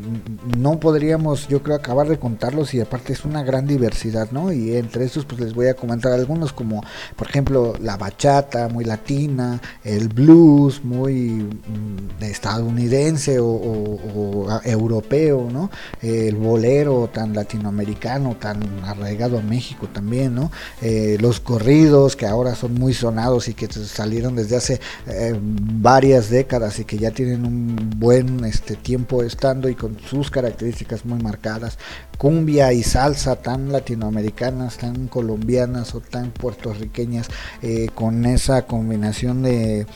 no 0.58 0.80
podríamos 0.80 1.48
yo 1.48 1.62
creo 1.62 1.76
acabar 1.76 2.08
de 2.08 2.18
contarlos 2.18 2.74
y 2.74 2.82
aparte 2.82 3.14
es 3.14 3.26
una 3.26 3.44
gran 3.44 3.68
diversidad, 3.68 4.32
¿no? 4.32 4.52
Y 4.52 4.76
entre 4.76 5.06
estos 5.06 5.26
pues 5.26 5.42
les 5.42 5.54
voy 5.54 5.68
a 5.68 5.74
comentar 5.74 6.14
algunos 6.14 6.54
como 6.54 6.84
por 7.16 7.30
ejemplo 7.30 7.76
la 7.82 7.98
bachata 7.98 8.70
muy 8.70 8.86
latina, 8.86 9.62
el 9.84 10.08
blues 10.08 10.84
muy 10.84 11.44
mm, 11.44 12.24
estadounidense 12.24 13.40
o, 13.40 14.48
europeo, 14.64 15.50
¿no? 15.52 15.70
El 16.02 16.36
bolero 16.36 17.10
tan 17.14 17.34
latinoamericano, 17.34 18.38
tan 18.40 18.62
arraigado 18.84 19.38
a 19.38 19.42
México 19.42 19.88
también, 19.92 20.36
¿no? 20.36 20.52
Eh, 20.82 21.18
los 21.20 21.40
corridos 21.40 22.16
que 22.16 22.26
ahora 22.26 22.56
son 22.56 22.74
muy 22.74 22.94
sonados 22.94 23.48
y 23.48 23.54
que 23.54 23.68
salieron 23.68 24.36
desde 24.36 24.56
hace 24.56 24.80
eh, 25.08 25.38
varias 25.42 26.30
décadas 26.30 26.80
y 26.80 26.86
que 26.86 26.98
ya 26.98 27.12
tienen 27.12 27.46
un 27.46 27.76
buen 27.98 28.46
este 28.46 28.76
tiempo 28.76 29.24
están 29.24 29.57
y 29.70 29.76
con 29.76 30.00
sus 30.00 30.30
características 30.30 31.06
muy 31.06 31.22
marcadas, 31.22 31.78
cumbia 32.18 32.74
y 32.74 32.84
salsa 32.84 33.38
tan 33.38 33.72
latinoamericanas, 33.72 34.78
tan 34.78 35.08
colombianas 35.08 35.96
o 35.96 36.02
tan 36.02 36.32
puertorriqueñas, 36.32 37.28
eh, 37.62 37.90
con 37.94 38.26
esa 38.26 38.66
combinación 38.68 39.44
de, 39.44 39.88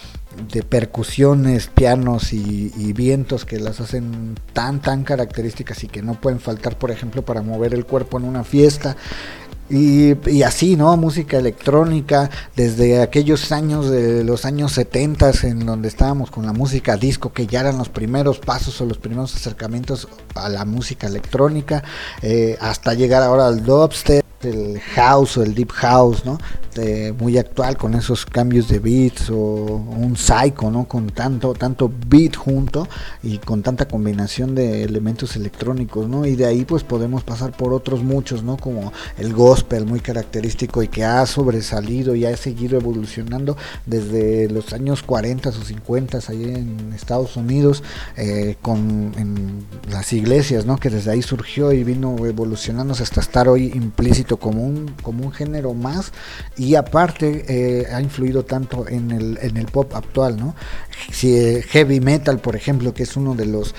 percusiones, 0.69 1.67
pianos 1.67 2.33
y, 2.33 2.71
y, 2.77 2.93
vientos 2.93 3.45
que 3.45 3.59
las 3.59 3.81
hacen 3.81 4.35
tan 4.53 4.81
tan 4.81 5.03
características 5.03 5.83
y 5.83 5.87
que 5.87 6.01
no 6.01 6.19
pueden 6.19 6.39
faltar, 6.39 6.77
por 6.77 6.89
ejemplo, 6.89 7.23
para 7.23 7.41
mover 7.41 7.73
el 7.73 7.85
cuerpo 7.85 8.17
en 8.17 8.23
una 8.23 8.43
fiesta. 8.43 8.95
Y, 9.71 10.43
así, 10.43 10.75
¿no? 10.75 10.97
Música 10.97 11.37
electrónica, 11.37 12.29
desde 12.57 13.01
aquellos 13.01 13.53
años 13.53 13.89
de 13.89 14.25
los 14.25 14.43
años 14.43 14.73
70 14.73 15.31
en 15.43 15.65
donde 15.65 15.87
estábamos 15.87 16.29
con 16.29 16.45
la 16.45 16.51
música 16.51 16.97
disco, 16.97 17.31
que 17.31 17.47
ya 17.47 17.61
eran 17.61 17.77
los 17.77 17.87
primeros 17.87 18.39
pasos 18.39 18.81
o 18.81 18.85
los 18.85 18.97
primeros 18.97 19.33
acercamientos 19.33 20.09
a 20.35 20.49
la 20.49 20.65
música 20.65 21.07
electrónica, 21.07 21.83
eh, 22.21 22.57
hasta 22.59 22.93
llegar 22.93 23.23
ahora 23.23 23.47
al 23.47 23.63
dubstep 23.63 24.25
el 24.43 24.79
house 24.79 25.37
o 25.37 25.43
el 25.43 25.53
deep 25.53 25.71
house, 25.71 26.25
¿no? 26.25 26.37
muy 27.19 27.37
actual 27.37 27.75
con 27.75 27.95
esos 27.95 28.25
cambios 28.25 28.69
de 28.69 28.79
beats 28.79 29.29
o 29.29 29.35
un 29.35 30.15
psycho, 30.15 30.71
¿no? 30.71 30.85
Con 30.85 31.07
tanto 31.07 31.53
tanto 31.53 31.91
beat 32.07 32.37
junto 32.37 32.87
y 33.21 33.39
con 33.39 33.61
tanta 33.61 33.89
combinación 33.89 34.55
de 34.55 34.83
elementos 34.83 35.35
electrónicos, 35.35 36.07
¿no? 36.07 36.25
Y 36.25 36.37
de 36.37 36.45
ahí 36.45 36.63
pues 36.63 36.83
podemos 36.83 37.23
pasar 37.23 37.51
por 37.51 37.73
otros 37.73 38.03
muchos, 38.03 38.43
¿no? 38.43 38.55
Como 38.55 38.93
el 39.17 39.33
gospel 39.33 39.60
muy 39.85 39.99
característico 39.99 40.83
y 40.83 40.87
que 40.87 41.03
ha 41.03 41.25
sobresalido 41.25 42.15
y 42.15 42.25
ha 42.25 42.35
seguido 42.35 42.77
evolucionando 42.77 43.55
desde 43.85 44.49
los 44.49 44.73
años 44.73 45.03
40 45.03 45.49
o 45.49 45.51
50 45.51 46.19
ahí 46.27 46.43
en 46.43 46.93
Estados 46.93 47.37
Unidos 47.37 47.83
eh, 48.17 48.57
con 48.61 49.13
las 49.89 50.11
iglesias, 50.13 50.65
¿no? 50.65 50.77
Que 50.77 50.89
desde 50.89 51.11
ahí 51.11 51.21
surgió 51.21 51.71
y 51.71 51.83
vino 51.83 52.15
evolucionándose 52.25 53.03
hasta 53.03 53.21
estar 53.21 53.47
hoy 53.47 53.71
implícito 53.73 54.37
como 54.37 54.65
un, 54.65 54.93
como 55.01 55.25
un 55.25 55.31
género 55.31 55.73
más 55.73 56.11
y 56.57 56.75
aparte 56.75 57.45
eh, 57.47 57.87
ha 57.93 58.01
influido 58.01 58.43
tanto 58.43 58.87
en 58.87 59.11
el, 59.11 59.39
en 59.41 59.57
el 59.57 59.67
pop 59.67 59.95
actual, 59.95 60.37
¿no? 60.37 60.55
Si, 61.11 61.35
eh, 61.35 61.63
heavy 61.69 61.99
metal, 61.99 62.39
por 62.39 62.55
ejemplo, 62.55 62.93
que 62.93 63.03
es 63.03 63.15
uno 63.15 63.35
de 63.35 63.45
los 63.45 63.73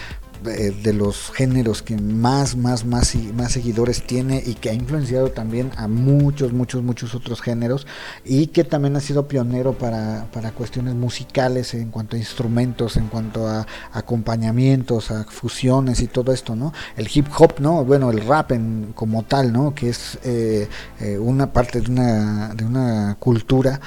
eh, 0.46 0.72
de 0.82 0.92
los 0.92 1.30
géneros 1.30 1.82
que 1.82 1.96
más, 1.96 2.56
más, 2.56 2.84
más, 2.84 3.14
más 3.34 3.52
seguidores 3.52 4.06
tiene 4.06 4.42
y 4.44 4.54
que 4.54 4.70
ha 4.70 4.74
influenciado 4.74 5.30
también 5.30 5.70
a 5.76 5.88
muchos, 5.88 6.52
muchos, 6.52 6.82
muchos 6.82 7.14
otros 7.14 7.40
géneros 7.40 7.86
y 8.24 8.48
que 8.48 8.64
también 8.64 8.96
ha 8.96 9.00
sido 9.00 9.28
pionero 9.28 9.72
para, 9.72 10.26
para 10.32 10.52
cuestiones 10.52 10.94
musicales 10.94 11.74
en 11.74 11.90
cuanto 11.90 12.16
a 12.16 12.18
instrumentos, 12.18 12.96
en 12.96 13.08
cuanto 13.08 13.46
a 13.48 13.66
acompañamientos, 13.92 15.10
a 15.10 15.24
fusiones 15.24 16.00
y 16.00 16.06
todo 16.06 16.32
esto, 16.32 16.56
¿no? 16.56 16.72
El 16.96 17.08
hip 17.12 17.26
hop, 17.38 17.60
¿no? 17.60 17.84
Bueno, 17.84 18.10
el 18.10 18.26
rap 18.26 18.52
en, 18.52 18.92
como 18.94 19.22
tal, 19.24 19.52
¿no? 19.52 19.74
Que 19.74 19.90
es 19.90 20.18
eh, 20.24 20.68
eh, 21.00 21.18
una 21.18 21.52
parte 21.52 21.80
de 21.80 21.90
una, 21.90 22.54
de 22.54 22.64
una 22.64 23.16
cultura 23.18 23.80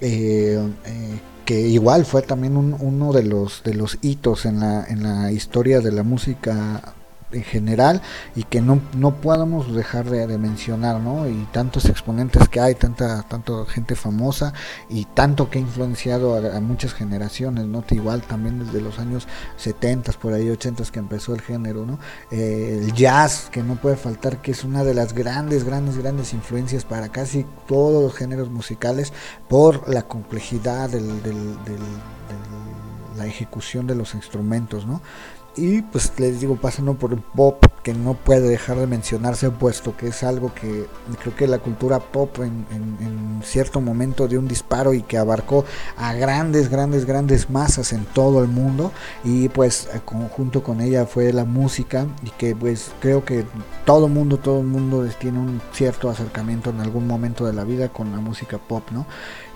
eh, 0.00 0.58
que 1.50 1.66
igual 1.66 2.04
fue 2.04 2.22
también 2.22 2.56
uno 2.56 3.12
de 3.12 3.24
los 3.24 3.64
de 3.64 3.74
los 3.74 3.98
hitos 4.02 4.46
en 4.46 4.60
la, 4.60 4.84
en 4.84 5.02
la 5.02 5.32
historia 5.32 5.80
de 5.80 5.90
la 5.90 6.04
música 6.04 6.94
en 7.32 7.42
general 7.42 8.02
y 8.34 8.44
que 8.44 8.60
no, 8.60 8.80
no 8.96 9.16
podamos 9.20 9.74
dejar 9.74 10.08
de, 10.08 10.38
mencionar, 10.38 11.00
¿no? 11.00 11.28
Y 11.28 11.46
tantos 11.52 11.84
exponentes 11.86 12.48
que 12.48 12.60
hay, 12.60 12.74
tanta, 12.74 13.22
tanta 13.22 13.52
gente 13.66 13.94
famosa 13.94 14.52
y 14.88 15.04
tanto 15.04 15.50
que 15.50 15.58
ha 15.58 15.62
influenciado 15.62 16.36
a, 16.36 16.60
muchas 16.60 16.94
generaciones, 16.94 17.66
¿no? 17.66 17.84
Igual 17.90 18.22
también 18.22 18.64
desde 18.64 18.80
los 18.80 18.98
años 18.98 19.26
70, 19.56 20.12
por 20.12 20.32
ahí 20.32 20.48
80 20.48 20.80
que 20.90 20.98
empezó 20.98 21.34
el 21.34 21.40
género, 21.40 21.84
¿no? 21.84 21.98
Eh, 22.30 22.80
el 22.82 22.92
jazz, 22.94 23.48
que 23.50 23.62
no 23.62 23.74
puede 23.76 23.96
faltar, 23.96 24.40
que 24.40 24.52
es 24.52 24.64
una 24.64 24.84
de 24.84 24.94
las 24.94 25.12
grandes, 25.12 25.64
grandes, 25.64 25.98
grandes 25.98 26.32
influencias 26.32 26.84
para 26.84 27.10
casi 27.10 27.44
todos 27.66 28.02
los 28.02 28.14
géneros 28.14 28.50
musicales 28.50 29.12
por 29.48 29.88
la 29.92 30.02
complejidad 30.02 30.88
del, 30.90 31.22
del, 31.22 31.62
del, 31.64 31.80
la 33.16 33.26
ejecución 33.26 33.86
de 33.86 33.94
los 33.94 34.14
instrumentos, 34.14 34.86
¿no? 34.86 35.02
Y 35.60 35.82
pues 35.82 36.12
les 36.18 36.40
digo, 36.40 36.56
pasando 36.56 36.94
por 36.94 37.12
el 37.12 37.20
pop, 37.20 37.62
que 37.82 37.92
no 37.92 38.14
puede 38.14 38.48
dejar 38.48 38.78
de 38.78 38.86
mencionarse, 38.86 39.50
puesto 39.50 39.94
que 39.94 40.08
es 40.08 40.22
algo 40.22 40.54
que 40.54 40.86
creo 41.22 41.36
que 41.36 41.46
la 41.46 41.58
cultura 41.58 41.98
pop 41.98 42.38
en, 42.38 43.40
cierto 43.44 43.80
momento 43.80 44.28
dio 44.28 44.38
un 44.38 44.48
disparo 44.48 44.92
y 44.94 45.02
que 45.02 45.18
abarcó 45.18 45.64
a 45.96 46.12
grandes, 46.14 46.70
grandes, 46.70 47.04
grandes 47.04 47.50
masas 47.50 47.92
en 47.92 48.04
todo 48.06 48.42
el 48.42 48.48
mundo. 48.48 48.92
Y 49.22 49.48
pues 49.50 49.88
junto 50.36 50.62
con 50.62 50.80
ella 50.80 51.06
fue 51.06 51.32
la 51.32 51.44
música 51.44 52.06
y 52.22 52.30
que 52.30 52.56
pues 52.56 52.90
creo 53.00 53.24
que 53.24 53.44
todo 53.84 54.08
mundo, 54.08 54.38
todo 54.38 54.62
mundo 54.62 55.06
tiene 55.18 55.38
un 55.38 55.60
cierto 55.72 56.08
acercamiento 56.08 56.70
en 56.70 56.80
algún 56.80 57.06
momento 57.06 57.44
de 57.44 57.52
la 57.52 57.64
vida 57.64 57.90
con 57.90 58.12
la 58.12 58.18
música 58.18 58.58
pop, 58.58 58.84
¿no? 58.92 59.06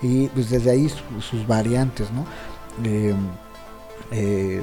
Y 0.01 0.27
pues 0.27 0.49
desde 0.51 0.69
ahí 0.69 0.91
sus 1.19 1.47
variantes, 1.47 2.11
¿no? 2.11 2.25
Eh, 2.83 3.15
eh, 4.11 4.61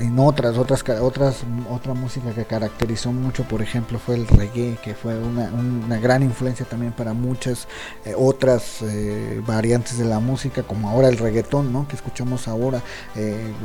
en 0.00 0.18
otras 0.18 0.56
otras 0.56 0.82
otras 1.00 1.44
otra 1.70 1.92
música 1.94 2.32
que 2.32 2.44
caracterizó 2.44 3.12
mucho 3.12 3.44
por 3.44 3.60
ejemplo 3.60 3.98
fue 3.98 4.14
el 4.14 4.26
reggae 4.26 4.78
que 4.82 4.94
fue 4.94 5.18
una, 5.18 5.98
gran 5.98 6.22
influencia 6.22 6.64
también 6.64 6.92
para 6.92 7.12
muchas 7.12 7.68
eh, 8.04 8.14
otras 8.16 8.82
eh, 8.82 9.42
variantes 9.46 9.98
de 9.98 10.04
la 10.04 10.18
música 10.18 10.62
como 10.62 10.88
ahora 10.88 11.08
el 11.08 11.18
reggaetón 11.18 11.72
no 11.72 11.86
que 11.86 11.96
escuchamos 11.96 12.48
ahora 12.48 12.82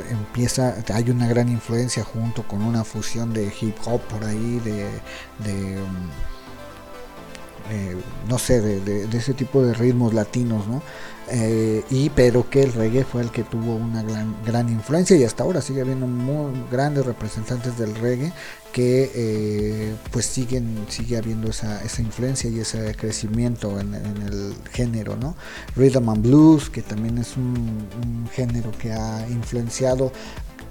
empieza 0.09 0.75
hay 0.93 1.09
una 1.09 1.27
gran 1.27 1.49
influencia 1.49 2.03
junto 2.03 2.43
con 2.43 2.61
una 2.61 2.83
fusión 2.83 3.33
de 3.33 3.51
hip 3.59 3.75
hop 3.85 4.01
por 4.01 4.23
ahí 4.25 4.59
de, 4.59 5.79
um, 5.79 6.09
no 8.27 8.39
sé 8.39 8.61
de, 8.61 9.07
de, 9.07 9.17
ese 9.17 9.33
tipo 9.33 9.61
de 9.61 9.73
ritmos 9.73 10.13
latinos 10.13 10.67
no 10.67 10.81
eh, 11.31 11.83
y 11.89 12.09
pero 12.09 12.50
que 12.50 12.63
el 12.63 12.74
reggae 12.74 13.03
fue 13.03 13.21
el 13.21 13.31
que 13.31 13.43
tuvo 13.43 13.75
una 13.75 14.03
gran, 14.03 14.36
gran 14.45 14.69
influencia 14.69 15.15
y 15.15 15.24
hasta 15.24 15.43
ahora 15.43 15.62
sigue 15.62 15.81
habiendo 15.81 16.07
muy 16.07 16.51
grandes 16.71 17.05
representantes 17.05 17.77
del 17.77 17.95
reggae 17.95 18.31
que 18.71 19.12
eh, 19.15 19.95
pues 20.12 20.25
siguen 20.25 20.86
sigue 20.89 21.17
habiendo 21.17 21.50
esa, 21.50 21.83
esa 21.83 22.01
influencia 22.01 22.50
y 22.50 22.59
ese 22.59 22.95
crecimiento 22.95 23.79
en, 23.79 23.93
el 23.93 24.53
género 24.71 25.15
no 25.15 25.36
rhythm 25.75 26.09
and 26.09 26.24
blues 26.24 26.69
que 26.69 26.81
también 26.81 27.17
es 27.17 27.38
un, 27.38 27.88
un 28.03 28.29
género 28.33 28.71
que 28.71 28.91
ha 28.91 29.27
influenciado 29.29 30.12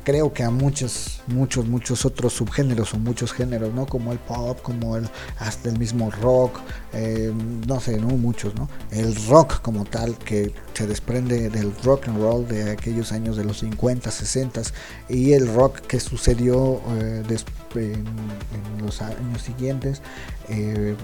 creo 0.09 0.33
que 0.33 0.43
a 0.43 0.49
muchos, 0.49 1.21
muchos, 1.27 1.67
muchos 1.67 2.07
otros 2.07 2.33
subgéneros 2.33 2.95
o 2.95 2.99
muchos 2.99 3.31
géneros, 3.31 3.75
¿no? 3.75 3.85
Como 3.85 4.11
el 4.11 4.19
pop, 4.19 4.59
como 4.62 4.97
el 4.97 5.07
hasta 5.38 5.69
el 5.69 5.79
mismo 5.79 6.11
rock, 6.11 6.61
eh, 6.95 7.31
no 7.67 7.79
sé, 7.79 7.99
no 7.99 8.07
muchos, 8.17 8.55
¿no? 8.55 8.71
El 8.91 9.15
rock 9.27 9.61
como 9.61 9.85
tal 9.85 10.17
que 10.17 10.55
se 10.73 10.87
desprende 10.87 11.50
del 11.50 11.75
rock 11.85 12.09
and 12.09 12.23
roll 12.23 12.49
de 12.49 12.71
aquellos 12.71 13.12
años 13.12 13.37
de 13.37 13.45
los 13.45 13.59
50, 13.59 14.11
60 14.11 14.62
y 15.11 15.35
el 15.35 15.53
rock 15.53 15.81
que 15.81 16.00
sucedió 16.00 16.81
eh, 16.97 17.23
en, 17.75 18.07
los 18.83 19.03
años 19.03 19.43
siguientes. 19.43 20.00
Eh, 20.49 20.97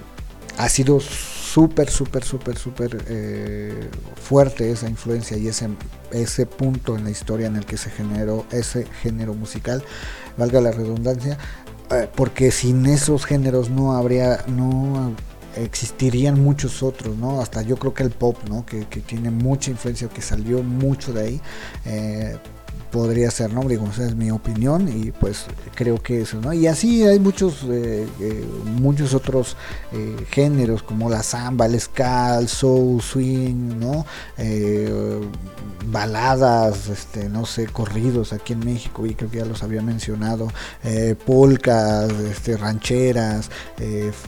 ha 0.59 0.69
sido 0.69 1.01
súper, 1.01 1.91
súper, 1.91 2.25
súper, 2.25 2.59
súper 2.59 3.05
eh, 3.09 3.91
fuerte 4.17 4.71
esa 4.71 4.89
influencia 4.89 5.37
y 5.37 5.49
ese, 5.49 5.69
ese 6.11 6.47
punto 6.47 6.97
en 6.97 7.05
la 7.05 7.11
historia 7.11 7.47
en 7.47 7.57
el 7.57 7.65
que 7.65 7.77
se 7.77 7.91
generó 7.91 8.45
ese 8.51 8.87
género 9.03 9.35
musical, 9.35 9.83
valga 10.37 10.61
la 10.61 10.73
redundancia, 10.73 11.39
eh, 11.91 12.09
porque 12.15 12.51
sin 12.51 12.87
esos 12.87 13.25
géneros 13.25 13.71
no 13.71 13.93
habría, 13.93 14.45
no 14.49 15.15
existirían 15.57 16.43
muchos 16.43 16.83
otros, 16.83 17.17
¿no? 17.17 17.41
Hasta 17.41 17.63
yo 17.63 17.77
creo 17.77 17.95
que 17.95 18.03
el 18.03 18.11
pop, 18.11 18.37
¿no? 18.49 18.67
Que, 18.67 18.87
que 18.87 19.01
tiene 19.01 19.31
mucha 19.31 19.71
influencia, 19.71 20.09
que 20.09 20.23
salió 20.23 20.63
mucho 20.63 21.13
de 21.13 21.23
ahí. 21.23 21.41
Eh, 21.85 22.37
podría 22.95 23.29
ser, 23.33 23.53
¿no? 23.53 23.63
Digo, 23.65 23.89
esa 23.93 24.07
es 24.07 24.15
mi 24.15 24.31
opinión 24.31 24.89
y 24.89 25.11
pues 25.11 25.47
creo 25.75 26.01
que 26.01 26.21
eso, 26.21 26.41
¿no? 26.41 26.53
Y 26.53 26.69
así 26.69 27.03
hay 27.03 27.19
muchos, 27.19 27.65
eh, 27.65 28.07
eh, 28.21 28.45
muchos 28.81 29.15
otros 29.15 29.57
eh, 29.91 30.25
géneros 30.31 30.85
como 30.85 31.11
la 31.11 31.25
samba, 31.25 31.67
el 31.67 31.81
ska, 31.81 32.39
el 32.39 32.47
soul, 32.47 33.03
swing, 33.03 33.81
¿no? 33.81 34.07
baladas, 35.87 36.89
este, 36.89 37.29
no 37.29 37.45
sé, 37.45 37.67
corridos 37.67 38.33
aquí 38.33 38.55
en 38.55 38.61
México 38.61 39.05
y 39.05 39.15
creo 39.15 39.31
que 39.31 39.39
ya 39.39 39.45
los 39.45 39.63
había 39.63 39.83
mencionado, 39.83 40.49
polcas, 41.27 42.11
este, 42.11 42.57
rancheras, 42.57 43.51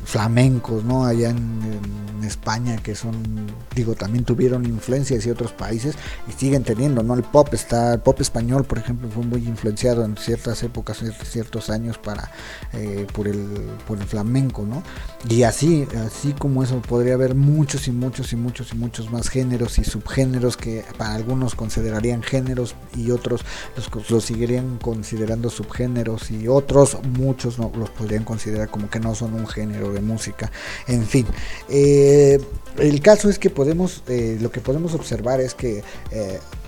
flamencos, 0.04 0.84
¿no? 0.84 1.06
Allá 1.06 1.30
en, 1.30 1.96
España 2.26 2.76
que 2.78 2.96
son, 2.96 3.46
digo, 3.74 3.94
también 3.94 4.24
tuvieron 4.24 4.66
influencias 4.66 5.24
y 5.26 5.30
otros 5.30 5.52
países 5.52 5.94
y 6.28 6.32
siguen 6.32 6.64
teniendo, 6.64 7.04
¿no? 7.04 7.14
El 7.14 7.22
pop 7.22 7.54
está, 7.54 7.94
el 7.94 8.00
pop 8.00 8.20
español 8.20 8.55
por 8.64 8.78
ejemplo, 8.78 9.08
fue 9.08 9.24
muy 9.24 9.46
influenciado 9.46 10.04
en 10.04 10.16
ciertas 10.16 10.62
épocas, 10.62 11.02
ciertos 11.24 11.70
años 11.70 11.98
para 11.98 12.30
eh, 12.72 13.06
por 13.12 13.28
el 13.28 13.46
por 13.86 13.98
el 13.98 14.04
flamenco, 14.04 14.62
¿no? 14.62 14.82
Y 15.28 15.42
así, 15.42 15.86
así 16.06 16.32
como 16.32 16.62
eso 16.62 16.80
podría 16.80 17.14
haber 17.14 17.34
muchos 17.34 17.88
y 17.88 17.92
muchos 17.92 18.32
y 18.32 18.36
muchos 18.36 18.72
y 18.72 18.76
muchos 18.76 19.10
más 19.10 19.28
géneros 19.28 19.78
y 19.78 19.84
subgéneros 19.84 20.56
que 20.56 20.84
para 20.96 21.14
algunos 21.14 21.54
considerarían 21.54 22.22
géneros 22.22 22.74
y 22.94 23.10
otros 23.10 23.42
los, 23.76 24.10
los 24.10 24.24
seguirían 24.24 24.78
considerando 24.78 25.50
subgéneros 25.50 26.30
y 26.30 26.48
otros 26.48 26.98
muchos 27.18 27.58
no, 27.58 27.72
los 27.76 27.90
podrían 27.90 28.24
considerar 28.24 28.68
como 28.68 28.88
que 28.88 29.00
no 29.00 29.14
son 29.14 29.34
un 29.34 29.46
género 29.46 29.92
de 29.92 30.00
música. 30.00 30.50
En 30.86 31.04
fin, 31.06 31.26
eh, 31.68 32.40
el 32.78 33.00
caso 33.00 33.28
es 33.28 33.38
que 33.38 33.50
podemos, 33.50 34.02
eh, 34.08 34.38
lo 34.40 34.50
que 34.50 34.60
podemos 34.60 34.94
observar 34.94 35.40
es 35.40 35.54
que 35.54 35.82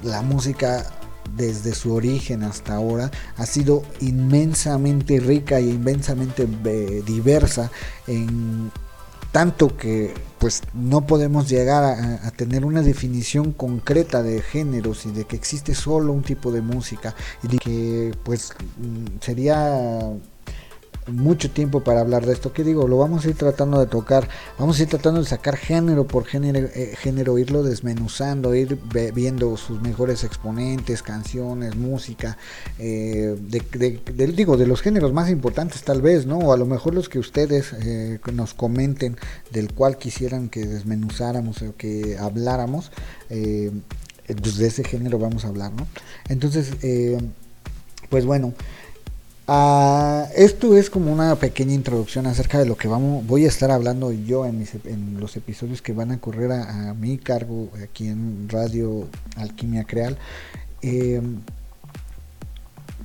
la 0.03 0.23
música 0.23 0.98
desde 1.37 1.75
su 1.75 1.95
origen 1.95 2.43
hasta 2.43 2.75
ahora 2.75 3.11
ha 3.37 3.47
sido 3.47 3.83
inmensamente 4.01 5.21
rica 5.21 5.59
e 5.59 5.63
inmensamente 5.63 6.49
eh, 6.65 7.03
diversa 7.07 7.71
en 8.07 8.71
tanto 9.33 9.77
que 9.77 10.15
pues 10.39 10.63
no 10.73 11.07
podemos 11.07 11.49
llegar 11.49 11.85
a, 11.85 12.31
tener 12.31 12.65
una 12.65 12.83
definición 12.83 13.53
concreta 13.53 14.23
de 14.23 14.41
géneros 14.41 15.05
y 15.07 15.11
de 15.11 15.25
que 15.25 15.37
existe 15.37 15.75
solo 15.75 16.13
un 16.13 16.23
tipo 16.23 16.53
de 16.53 16.63
música 16.63 17.15
y 17.43 17.49
de 17.49 17.59
que 17.59 18.15
pues 18.23 18.53
mm, 18.79 19.19
sería 19.21 20.01
mucho 21.09 21.51
tiempo 21.51 21.83
para 21.83 22.01
hablar 22.01 22.27
de 22.27 22.33
esto. 22.33 22.53
que 22.53 22.65
digo? 22.65 22.87
Lo 22.87 22.99
vamos 22.99 23.25
a 23.25 23.29
ir 23.29 23.37
tratando 23.37 23.81
de 23.81 23.87
tocar, 23.87 24.29
vamos 24.59 24.79
a 24.79 24.83
ir 24.83 24.89
tratando 24.89 25.21
de 25.21 25.27
sacar 25.27 25.57
género 25.57 26.07
por 26.07 26.25
género, 26.25 26.69
eh, 26.75 26.95
género 26.99 27.39
irlo 27.39 27.63
desmenuzando, 27.63 28.55
ir 28.55 28.79
viendo 29.15 29.57
sus 29.57 29.81
mejores 29.81 30.25
exponentes, 30.25 31.03
canciones, 31.03 31.77
música, 31.77 32.37
eh, 32.79 33.37
de, 33.41 34.27
digo, 34.29 34.57
de 34.57 34.67
los 34.67 34.81
géneros 34.81 35.13
más 35.13 35.31
importantes 35.31 35.83
tal 35.83 36.03
vez, 36.03 36.27
¿no? 36.27 36.39
O 36.39 36.53
a 36.53 36.57
lo 36.57 36.67
mejor 36.67 36.95
los 36.95 37.09
que 37.09 37.19
ustedes 37.19 37.73
eh, 37.73 38.21
nos 38.33 38.55
comenten 38.55 39.17
del 39.51 39.73
cual 39.73 39.99
quisieran 39.99 40.49
que 40.49 40.67
desmenuzáramos 40.67 41.63
o 41.63 41.77
que 41.77 42.17
habláramos, 42.19 42.91
pues 43.29 44.57
de 44.57 44.67
ese 44.67 44.85
género 44.85 45.19
vamos 45.19 45.45
a 45.45 45.49
hablar, 45.49 45.73
¿no? 45.73 45.87
Entonces, 46.29 46.73
pues 48.09 48.25
bueno. 48.25 48.55
Uh, 49.49 50.27
esto 50.37 50.77
es 50.77 50.91
como 50.91 51.11
una 51.11 51.35
pequeña 51.37 51.73
introducción 51.73 52.27
acerca 52.27 52.59
de 52.59 52.67
lo 52.67 52.77
que 52.77 52.87
vamos, 52.87 53.27
voy 53.27 53.47
a 53.47 53.49
estar 53.49 53.71
hablando 53.71 54.13
yo 54.13 54.45
en, 54.45 54.69
en 54.85 55.19
los 55.21 55.39
episodios 55.39 55.81
que 55.81 55.95
van 55.95 56.11
a 56.11 56.21
correr 56.21 56.53
a, 56.53 56.93
mi 56.93 57.17
cargo 57.17 57.71
aquí 57.83 58.09
en 58.09 58.47
Radio 58.51 59.09
Alquimia 59.37 59.85
Creal. 59.85 60.19
Eh, 60.83 61.23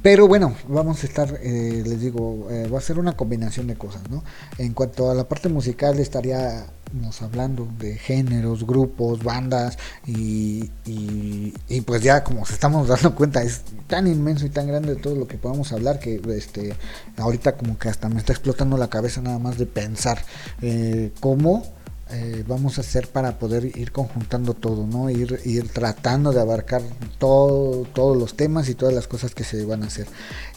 pero 0.03 0.27
bueno, 0.27 0.53
vamos 0.67 1.01
a 1.01 1.07
estar, 1.07 1.39
eh, 1.41 1.81
les 1.85 2.01
digo, 2.01 2.49
eh, 2.51 2.67
va 2.67 2.77
a 2.77 2.81
ser 2.81 2.99
una 2.99 3.13
combinación 3.13 3.67
de 3.67 3.75
cosas, 3.75 4.01
¿no? 4.09 4.21
En 4.57 4.73
cuanto 4.73 5.09
a 5.09 5.15
la 5.15 5.29
parte 5.29 5.47
musical, 5.47 5.97
estaríamos 5.97 7.21
hablando 7.21 7.69
de 7.79 7.95
géneros, 7.95 8.67
grupos, 8.67 9.23
bandas 9.23 9.77
y, 10.05 10.69
y, 10.85 11.81
pues 11.85 12.03
ya 12.03 12.21
como 12.25 12.45
se 12.45 12.53
estamos 12.53 12.89
dando 12.89 13.15
cuenta, 13.15 13.43
es 13.43 13.61
tan 13.87 14.07
inmenso 14.07 14.45
y 14.45 14.49
tan 14.49 14.67
grande 14.67 14.97
todo 14.97 15.15
lo 15.15 15.25
que 15.25 15.37
podamos 15.37 15.71
hablar 15.71 15.99
que 15.99 16.21
este 16.35 16.75
ahorita 17.17 17.55
como 17.55 17.77
que 17.79 17.87
hasta 17.87 18.09
me 18.09 18.19
está 18.19 18.33
explotando 18.33 18.77
la 18.77 18.89
cabeza 18.89 19.21
nada 19.21 19.39
más 19.39 19.57
de 19.57 19.65
pensar 19.65 20.19
eh, 20.61 21.11
cómo 21.21 21.63
eh, 22.13 22.43
vamos 22.47 22.77
a 22.77 22.81
hacer 22.81 23.07
para 23.07 23.39
poder 23.39 23.65
ir 23.65 23.91
conjuntando 23.91 24.53
todo, 24.53 24.85
¿no? 24.85 25.09
Ir, 25.09 25.39
ir 25.45 25.67
tratando 25.69 26.31
de 26.31 26.39
abarcar 26.39 26.83
todo, 27.17 27.85
todos 27.93 28.15
los 28.15 28.35
temas 28.35 28.69
y 28.69 28.75
todas 28.75 28.93
las 28.93 29.07
cosas 29.07 29.33
que 29.33 29.43
se 29.43 29.65
van 29.65 29.81
a 29.83 29.87
hacer. 29.87 30.05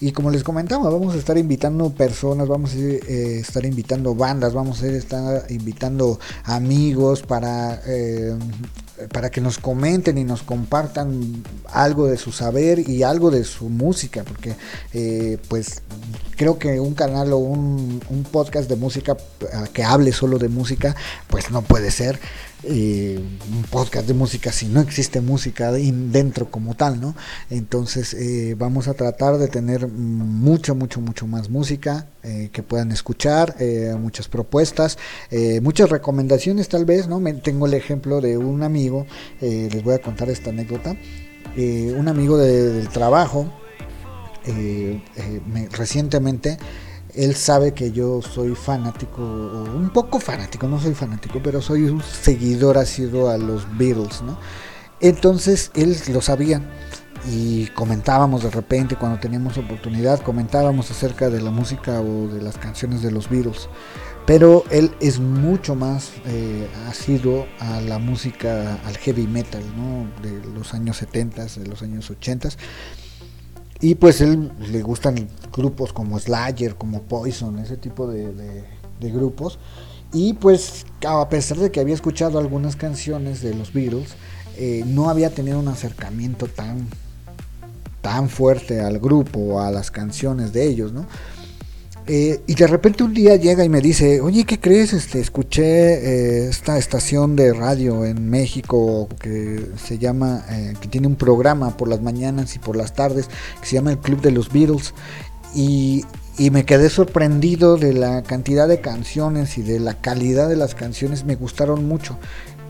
Y 0.00 0.12
como 0.12 0.30
les 0.30 0.44
comentaba, 0.44 0.90
vamos 0.90 1.14
a 1.14 1.18
estar 1.18 1.38
invitando 1.38 1.90
personas, 1.90 2.46
vamos 2.46 2.74
a 2.74 2.78
eh, 2.78 3.38
estar 3.40 3.64
invitando 3.64 4.14
bandas, 4.14 4.52
vamos 4.52 4.82
a 4.82 4.88
estar 4.88 5.50
invitando 5.50 6.20
amigos 6.44 7.22
para 7.22 7.80
eh, 7.86 8.36
para 9.12 9.30
que 9.30 9.40
nos 9.40 9.58
comenten 9.58 10.18
y 10.18 10.24
nos 10.24 10.42
compartan 10.42 11.42
algo 11.66 12.06
de 12.06 12.16
su 12.16 12.32
saber 12.32 12.88
y 12.88 13.02
algo 13.02 13.30
de 13.30 13.44
su 13.44 13.68
música, 13.68 14.24
porque 14.24 15.38
pues 15.48 15.82
creo 16.36 16.58
que 16.58 16.80
un 16.80 16.94
canal 16.94 17.32
o 17.32 17.38
un, 17.38 18.02
un 18.08 18.22
podcast 18.24 18.68
de 18.68 18.76
música 18.76 19.16
que 19.72 19.84
hable 19.84 20.12
solo 20.12 20.38
de 20.38 20.48
música, 20.48 20.96
pues 21.28 21.50
no 21.50 21.62
puede 21.62 21.90
ser 21.90 22.18
eh, 22.62 23.20
un 23.54 23.62
podcast 23.64 24.06
de 24.06 24.14
música 24.14 24.50
si 24.50 24.66
no 24.66 24.80
existe 24.80 25.20
música 25.20 25.70
dentro 25.72 26.50
como 26.50 26.74
tal, 26.74 27.00
¿no? 27.00 27.14
Entonces 27.50 28.14
eh, 28.14 28.54
vamos 28.58 28.88
a 28.88 28.94
tratar 28.94 29.38
de 29.38 29.48
tener 29.48 29.88
mucho, 29.88 30.74
mucho, 30.74 31.00
mucho 31.00 31.26
más 31.26 31.50
música 31.50 32.06
eh, 32.22 32.48
que 32.52 32.62
puedan 32.62 32.92
escuchar, 32.92 33.56
eh, 33.60 33.94
muchas 33.98 34.28
propuestas, 34.28 34.98
muchas 35.62 35.90
recomendaciones 35.90 36.68
tal 36.68 36.84
vez, 36.84 37.08
¿no? 37.08 37.20
Me, 37.20 37.34
tengo 37.34 37.66
el 37.66 37.74
ejemplo 37.74 38.20
de 38.20 38.38
un 38.38 38.62
amigo, 38.62 39.06
les 39.40 39.82
voy 39.82 39.94
a 39.94 39.98
contar 39.98 40.30
esta 40.30 40.50
anécdota, 40.50 40.96
un 41.56 42.08
amigo 42.08 42.38
del 42.38 42.88
trabajo, 42.88 43.52
me, 44.46 45.68
recientemente 45.68 46.58
él 47.16 47.34
sabe 47.34 47.72
que 47.72 47.92
yo 47.92 48.20
soy 48.20 48.54
fanático, 48.54 49.22
un 49.22 49.90
poco 49.92 50.20
fanático, 50.20 50.68
no 50.68 50.78
soy 50.78 50.94
fanático, 50.94 51.40
pero 51.42 51.62
soy 51.62 51.84
un 51.84 52.02
seguidor 52.02 52.78
asiduo 52.78 53.30
a 53.30 53.38
los 53.38 53.66
Beatles, 53.78 54.22
¿no? 54.22 54.38
Entonces 55.00 55.70
él 55.74 55.96
lo 56.12 56.20
sabía 56.20 56.62
y 57.28 57.66
comentábamos 57.68 58.42
de 58.42 58.50
repente 58.50 58.96
cuando 58.96 59.18
teníamos 59.18 59.58
oportunidad, 59.58 60.20
comentábamos 60.20 60.90
acerca 60.90 61.28
de 61.30 61.40
la 61.40 61.50
música 61.50 62.00
o 62.00 62.28
de 62.28 62.42
las 62.42 62.58
canciones 62.58 63.02
de 63.02 63.10
los 63.10 63.28
Beatles. 63.28 63.68
Pero 64.26 64.64
él 64.70 64.90
es 65.00 65.20
mucho 65.20 65.76
más 65.76 66.10
eh, 66.26 66.68
asiduo 66.88 67.46
a 67.60 67.80
la 67.80 68.00
música, 68.00 68.76
al 68.84 68.96
heavy 68.98 69.28
metal, 69.28 69.62
¿no? 69.76 70.08
De 70.20 70.44
los 70.52 70.74
años 70.74 70.96
70, 70.96 71.44
de 71.44 71.66
los 71.66 71.82
años 71.82 72.10
80 72.10 72.48
y 73.80 73.94
pues 73.94 74.20
él 74.20 74.50
le 74.70 74.82
gustan 74.82 75.28
grupos 75.54 75.92
como 75.92 76.18
Slayer, 76.18 76.76
como 76.76 77.02
Poison, 77.02 77.58
ese 77.58 77.76
tipo 77.76 78.06
de, 78.06 78.64
grupos. 79.00 79.58
Y 80.12 80.34
pues 80.34 80.86
a 81.06 81.28
pesar 81.28 81.58
de 81.58 81.70
que 81.70 81.80
había 81.80 81.94
escuchado 81.94 82.38
algunas 82.38 82.76
canciones 82.76 83.42
de 83.42 83.54
los 83.54 83.72
Beatles, 83.72 84.14
eh, 84.56 84.84
no 84.86 85.10
había 85.10 85.30
tenido 85.30 85.58
un 85.58 85.68
acercamiento 85.68 86.46
tan, 86.46 86.88
tan 88.00 88.30
fuerte 88.30 88.80
al 88.80 88.98
grupo 88.98 89.40
o 89.40 89.60
a 89.60 89.70
las 89.70 89.90
canciones 89.90 90.52
de 90.52 90.66
ellos, 90.66 90.92
¿no? 90.92 91.06
Eh, 92.08 92.40
y 92.46 92.54
de 92.54 92.68
repente 92.68 93.02
un 93.02 93.12
día 93.12 93.34
llega 93.34 93.64
y 93.64 93.68
me 93.68 93.80
dice, 93.80 94.20
oye, 94.20 94.44
¿qué 94.44 94.60
crees? 94.60 94.92
Este, 94.92 95.18
escuché 95.18 95.64
eh, 95.64 96.48
esta 96.48 96.78
estación 96.78 97.34
de 97.34 97.52
radio 97.52 98.04
en 98.04 98.30
México 98.30 99.08
que 99.20 99.70
se 99.76 99.98
llama, 99.98 100.44
eh, 100.50 100.74
que 100.80 100.86
tiene 100.86 101.08
un 101.08 101.16
programa 101.16 101.76
por 101.76 101.88
las 101.88 102.00
mañanas 102.02 102.54
y 102.54 102.60
por 102.60 102.76
las 102.76 102.94
tardes, 102.94 103.28
que 103.60 103.66
se 103.66 103.74
llama 103.74 103.90
el 103.90 103.98
Club 103.98 104.20
de 104.20 104.30
los 104.30 104.52
Beatles. 104.52 104.94
Y, 105.52 106.04
y 106.38 106.50
me 106.50 106.64
quedé 106.64 106.90
sorprendido 106.90 107.76
de 107.76 107.92
la 107.92 108.22
cantidad 108.22 108.68
de 108.68 108.80
canciones 108.80 109.58
y 109.58 109.62
de 109.62 109.80
la 109.80 109.94
calidad 109.94 110.48
de 110.48 110.56
las 110.56 110.76
canciones, 110.76 111.24
me 111.24 111.34
gustaron 111.34 111.88
mucho. 111.88 112.18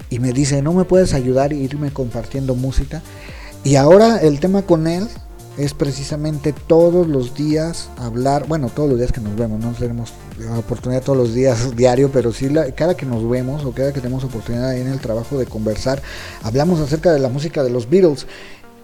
Y 0.09 0.19
me 0.19 0.33
dice, 0.33 0.63
¿no 0.63 0.73
me 0.73 0.85
puedes 0.85 1.13
ayudar 1.13 1.51
a 1.51 1.55
irme 1.55 1.91
compartiendo 1.91 2.55
música? 2.55 3.03
Y 3.65 3.77
ahora 3.77 4.19
el 4.19 4.41
tema 4.41 4.63
con 4.63 4.87
él 4.87 5.09
es 5.57 5.73
precisamente 5.75 6.53
todos 6.53 7.07
los 7.07 7.35
días 7.35 7.89
hablar, 7.97 8.47
bueno, 8.47 8.69
todos 8.69 8.89
los 8.89 8.99
días 8.99 9.13
que 9.13 9.21
nos 9.21 9.37
vemos, 9.37 9.61
no 9.61 9.73
tenemos 9.73 10.13
la 10.39 10.59
oportunidad 10.59 11.03
todos 11.03 11.19
los 11.19 11.35
días 11.35 11.75
diario, 11.77 12.11
pero 12.13 12.33
sí 12.33 12.49
cada 12.75 12.97
que 12.97 13.07
nos 13.07 13.29
vemos 13.29 13.65
o 13.65 13.73
cada 13.73 13.93
que 13.93 14.01
tenemos 14.01 14.25
oportunidad 14.25 14.77
en 14.77 14.89
el 14.89 15.01
trabajo 15.01 15.39
de 15.39 15.47
conversar, 15.47 16.03
hablamos 16.43 16.81
acerca 16.81 17.13
de 17.13 17.21
la 17.21 17.29
música 17.29 17.63
de 17.63 17.71
los 17.71 17.89
Beatles. 17.89 18.27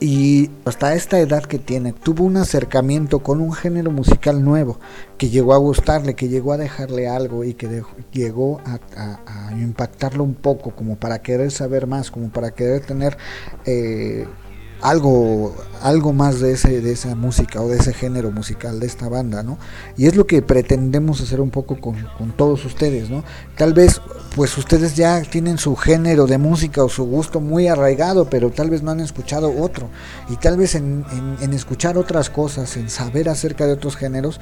Y 0.01 0.51
hasta 0.65 0.97
esta 0.97 1.21
edad 1.21 1.45
que 1.45 1.61
tiene, 1.61 1.93
tuvo 1.93 2.25
un 2.25 2.37
acercamiento 2.37 3.21
con 3.21 3.41
un 3.41 3.53
género 3.53 3.93
musical 3.93 4.43
nuevo 4.45 4.81
que 5.17 5.29
llegó 5.29 5.55
a 5.55 5.59
gustarle, 5.59 6.15
que 6.15 6.29
llegó 6.29 6.53
a 6.53 6.57
dejarle 6.57 7.07
algo 7.07 7.45
y 7.45 7.55
que 7.55 7.85
llegó 8.11 8.61
a, 8.67 9.53
impactarlo 9.53 10.25
un 10.25 10.35
poco, 10.35 10.73
como 10.73 10.97
para 10.97 11.23
querer 11.23 11.53
saber 11.53 11.87
más, 11.87 12.11
como 12.11 12.31
para 12.31 12.51
querer 12.51 12.85
tener 12.85 13.17
eh, 13.65 14.27
algo, 14.83 15.55
algo 15.81 16.13
más 16.13 16.41
de, 16.41 16.53
ese, 16.53 16.81
de 16.81 16.93
esa 16.93 17.15
música 17.15 17.63
o 17.63 17.69
de 17.69 17.79
ese 17.79 17.95
género 17.95 18.33
musical 18.33 18.81
de 18.81 18.87
esta 18.87 19.09
banda, 19.09 19.43
¿no? 19.43 19.57
Y 19.97 20.07
es 20.07 20.17
lo 20.17 20.27
que 20.27 20.43
pretendemos 20.43 21.21
hacer 21.21 21.41
un 21.41 21.51
poco 21.51 21.81
con, 21.81 21.97
todos 22.37 22.65
ustedes, 22.65 23.09
¿no? 23.09 23.23
Tal 23.57 23.73
vez, 23.75 24.01
pues 24.35 24.59
ustedes 24.59 24.97
ya 24.97 25.23
tienen 25.23 25.57
su 25.59 25.77
género 25.77 26.27
de 26.27 26.39
música 26.39 26.83
o 26.83 26.89
su 26.89 27.05
gusto 27.05 27.41
muy 27.41 27.69
arraigado, 27.69 28.29
pero 28.29 28.51
tal 28.51 28.71
vez 28.71 28.83
no 28.83 28.91
han 28.91 29.01
escuchado 29.01 29.57
otro. 29.63 29.89
Y 30.29 30.37
tal 30.37 30.57
vez 30.57 30.75
en, 30.75 31.05
en 31.41 31.53
escuchar 31.53 31.97
otras 31.97 32.29
cosas, 32.29 32.77
en 32.77 32.91
saber 32.91 33.29
acerca 33.29 33.67
de 33.67 33.75
otros 33.75 33.97
géneros, 33.97 34.41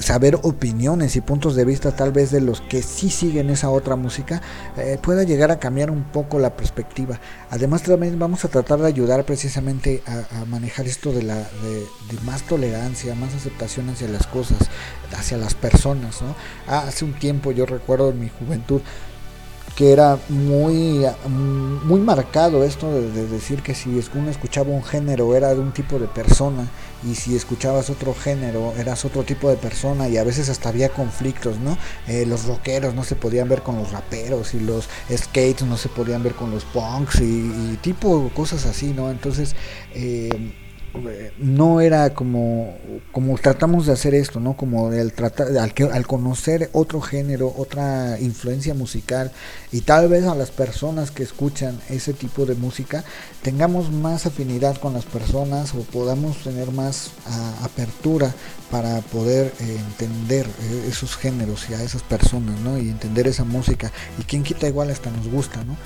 saber 0.00 0.38
opiniones 0.42 1.16
y 1.16 1.20
puntos 1.20 1.54
de 1.54 1.64
vista 1.64 1.94
tal 1.94 2.12
vez 2.12 2.30
de 2.30 2.40
los 2.40 2.60
que 2.60 2.82
sí 2.82 3.10
siguen 3.10 3.50
esa 3.50 3.70
otra 3.70 3.96
música 3.96 4.42
eh, 4.76 4.98
pueda 5.00 5.22
llegar 5.24 5.50
a 5.50 5.58
cambiar 5.58 5.90
un 5.90 6.04
poco 6.04 6.38
la 6.38 6.56
perspectiva 6.56 7.20
además 7.50 7.82
también 7.82 8.18
vamos 8.18 8.44
a 8.44 8.48
tratar 8.48 8.80
de 8.80 8.88
ayudar 8.88 9.24
precisamente 9.24 10.02
a, 10.06 10.44
manejar 10.46 10.86
esto 10.86 11.12
de 11.12 11.22
la 11.22 11.36
de, 11.36 12.20
más 12.24 12.42
tolerancia 12.42 13.14
más 13.14 13.34
aceptación 13.34 13.88
hacia 13.90 14.08
las 14.08 14.26
cosas 14.26 14.58
hacia 15.16 15.36
las 15.36 15.54
personas 15.54 16.22
¿no? 16.22 16.34
Hace 16.66 17.04
un 17.04 17.12
tiempo 17.12 17.52
yo 17.52 17.66
recuerdo 17.66 18.10
en 18.10 18.20
mi 18.20 18.28
juventud 18.28 18.80
que 19.76 19.92
era 19.92 20.18
muy, 20.28 21.04
muy 21.28 22.00
marcado 22.00 22.62
esto 22.62 22.92
de, 22.92 23.26
decir 23.26 23.62
que 23.62 23.74
si 23.74 24.00
uno 24.14 24.30
escuchaba 24.30 24.70
un 24.70 24.84
género 24.84 25.34
era 25.34 25.52
de 25.52 25.60
un 25.60 25.72
tipo 25.72 25.98
de 25.98 26.06
persona 26.06 26.68
y 27.04 27.14
si 27.14 27.36
escuchabas 27.36 27.90
otro 27.90 28.14
género 28.14 28.74
eras 28.78 29.04
otro 29.04 29.22
tipo 29.24 29.50
de 29.50 29.56
persona 29.56 30.08
y 30.08 30.16
a 30.16 30.24
veces 30.24 30.48
hasta 30.48 30.68
había 30.68 30.88
conflictos, 30.88 31.58
¿no? 31.58 31.78
Eh, 32.06 32.26
los 32.26 32.44
rockeros 32.44 32.94
no 32.94 33.04
se 33.04 33.16
podían 33.16 33.48
ver 33.48 33.62
con 33.62 33.76
los 33.76 33.92
raperos 33.92 34.54
y 34.54 34.60
los 34.60 34.88
skates 35.14 35.62
no 35.62 35.76
se 35.76 35.88
podían 35.88 36.22
ver 36.22 36.34
con 36.34 36.50
los 36.50 36.64
punks 36.64 37.20
y, 37.20 37.24
y 37.72 37.78
tipo 37.80 38.30
cosas 38.34 38.66
así, 38.66 38.92
¿no? 38.92 39.10
Entonces... 39.10 39.54
Eh, 39.94 40.30
no 41.38 41.80
era 41.80 42.14
como, 42.14 42.76
como 43.12 43.36
tratamos 43.38 43.86
de 43.86 43.92
hacer 43.92 44.14
esto, 44.14 44.40
¿no? 44.40 44.56
Como 44.56 44.92
el 44.92 45.12
tratar, 45.12 45.48
al, 45.58 45.72
al 45.92 46.06
conocer 46.06 46.70
otro 46.72 47.00
género, 47.00 47.52
otra 47.56 48.18
influencia 48.20 48.74
musical 48.74 49.32
y 49.72 49.80
tal 49.80 50.08
vez 50.08 50.24
a 50.24 50.34
las 50.34 50.50
personas 50.50 51.10
que 51.10 51.22
escuchan 51.22 51.80
ese 51.88 52.12
tipo 52.12 52.46
de 52.46 52.54
música 52.54 53.04
tengamos 53.42 53.90
más 53.90 54.26
afinidad 54.26 54.76
con 54.76 54.94
las 54.94 55.04
personas 55.04 55.74
o 55.74 55.80
podamos 55.80 56.38
tener 56.42 56.70
más 56.70 57.10
apertura 57.62 58.34
para 58.70 59.00
poder 59.02 59.52
eh, 59.60 59.76
entender 59.78 60.46
eh, 60.46 60.86
esos 60.88 61.16
géneros 61.16 61.68
y 61.70 61.74
a 61.74 61.82
esas 61.82 62.02
personas, 62.02 62.58
¿no? 62.60 62.78
Y 62.78 62.88
entender 62.88 63.26
esa 63.26 63.44
música 63.44 63.92
y 64.18 64.24
quien 64.24 64.42
quita 64.42 64.66
igual 64.66 64.90
hasta 64.90 65.10
nos 65.10 65.28
gusta, 65.28 65.62
¿no? 65.64 65.76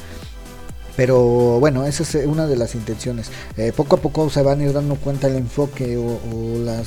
Pero 0.99 1.61
bueno, 1.61 1.85
esa 1.85 2.03
es 2.03 2.27
una 2.27 2.49
de 2.49 2.57
las 2.57 2.75
intenciones. 2.75 3.31
Eh, 3.57 3.73
poco 3.75 3.95
a 3.95 4.01
poco 4.01 4.29
se 4.31 4.43
van 4.43 4.59
a 4.59 4.65
ir 4.65 4.73
dando 4.73 4.97
cuenta 4.97 5.29
el 5.29 5.37
enfoque 5.37 5.97
o, 5.97 6.59
la, 6.59 6.83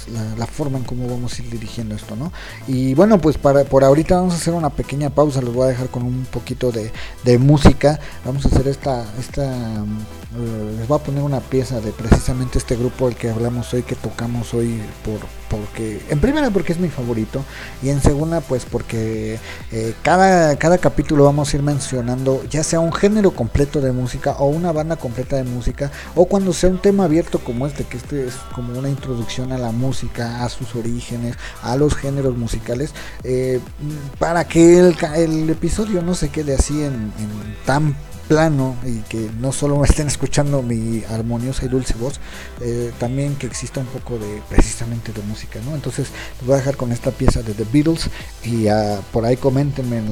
forma 0.48 0.80
en 0.80 0.84
cómo 0.84 1.08
vamos 1.08 1.40
a 1.40 1.42
ir 1.42 1.50
dirigiendo 1.50 1.96
esto, 1.96 2.18
¿no? 2.18 2.34
Y 2.68 2.94
bueno, 2.94 3.22
pues 3.22 3.38
para 3.38 3.64
por 3.64 3.86
ahorita 3.86 4.18
vamos 4.18 4.34
a 4.34 4.36
hacer 4.36 4.54
una 4.54 4.70
pequeña 4.70 5.12
pausa. 5.12 5.42
Los 5.42 5.54
voy 5.54 5.68
a 5.68 5.70
dejar 5.70 5.88
con 5.88 6.04
un 6.04 6.26
poquito 6.26 6.74
de, 6.74 6.92
de 7.24 7.38
música. 7.38 8.02
Vamos 8.26 8.44
a 8.46 8.50
hacer 8.50 8.68
esta, 8.68 9.06
esta 9.18 9.46
eh, 9.46 10.76
les 10.78 10.88
voy 10.90 11.00
a 11.00 11.04
poner 11.04 11.24
una 11.24 11.40
pieza 11.40 11.80
de 11.80 11.94
precisamente 11.94 12.58
este 12.58 12.76
grupo 12.76 13.08
del 13.08 13.16
que 13.16 13.30
hablamos 13.30 13.74
hoy, 13.74 13.84
que 13.84 13.96
tocamos 13.96 14.54
hoy 14.54 14.82
por 15.06 15.41
porque 15.52 16.02
en 16.10 16.20
primera 16.22 16.50
porque 16.50 16.72
es 16.72 16.80
mi 16.80 16.88
favorito 16.88 17.44
y 17.84 17.90
en 17.90 18.02
segunda 18.02 18.40
pues 18.40 18.64
porque 18.64 19.38
eh, 19.72 19.94
cada, 20.02 20.56
cada 20.56 20.78
capítulo 20.78 21.26
vamos 21.26 21.54
a 21.54 21.58
ir 21.58 21.62
mencionando 21.62 22.42
ya 22.50 22.64
sea 22.64 22.80
un 22.80 22.94
género 22.94 23.32
completo 23.32 23.82
de 23.82 23.92
música 23.92 24.32
o 24.40 24.48
una 24.48 24.72
banda 24.72 24.96
completa 24.96 25.36
de 25.36 25.44
música 25.44 25.92
o 26.16 26.26
cuando 26.26 26.54
sea 26.54 26.70
un 26.70 26.80
tema 26.80 27.04
abierto 27.04 27.40
como 27.40 27.68
este 27.68 27.84
que 27.84 27.98
este 27.98 28.28
es 28.28 28.36
como 28.56 28.80
una 28.80 28.90
introducción 28.90 29.52
a 29.52 29.58
la 29.58 29.72
música 29.72 30.46
a 30.46 30.50
sus 30.50 30.74
orígenes 30.74 31.36
a 31.62 31.76
los 31.76 31.96
géneros 31.96 32.38
musicales 32.38 32.94
eh, 33.26 33.60
para 34.20 34.46
que 34.48 34.80
el, 34.80 34.96
el, 35.16 35.50
episodio 35.50 36.02
no 36.02 36.16
se 36.16 36.30
quede 36.30 36.56
así 36.56 36.82
en, 36.82 36.94
en 36.94 37.58
tan 37.66 37.94
plano 38.32 38.78
y 38.86 39.00
que 39.10 39.30
no 39.42 39.52
solo 39.52 39.78
me 39.78 39.86
estén 39.86 40.08
escuchando 40.08 40.62
mi 40.62 41.04
armoniosa 41.10 41.66
y 41.66 41.68
dulce 41.68 41.96
voz, 41.96 42.22
eh, 42.62 42.94
también 42.98 43.36
que 43.36 43.46
exista 43.46 43.82
un 43.82 43.88
poco 43.88 44.18
de 44.18 44.42
precisamente 44.48 45.12
de 45.12 45.22
música, 45.24 45.60
¿no? 45.66 45.76
Entonces 45.76 46.08
les 46.38 46.48
voy 46.48 46.54
a 46.54 46.60
dejar 46.60 46.78
con 46.78 46.94
esta 46.94 47.12
pieza 47.12 47.44
de 47.44 47.54
The 47.54 47.66
Beatles 47.74 48.10
y 48.46 48.68
uh, 48.68 49.02
por 49.12 49.26
ahí 49.26 49.36
coméntenme 49.36 49.98
en, 49.98 50.06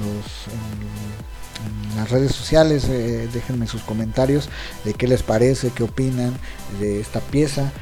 los 0.00 0.26
las 1.96 2.10
redes 2.10 2.32
sociales, 2.32 2.84
eh, 2.90 3.26
déjenme 3.32 3.66
sus 3.66 3.80
comentarios 3.80 4.50
de 4.84 4.92
qué 4.92 5.08
les 5.08 5.22
parece, 5.22 5.70
qué 5.70 5.82
opinan 5.82 6.34
de 6.78 7.00
esta 7.00 7.20
pieza 7.20 7.72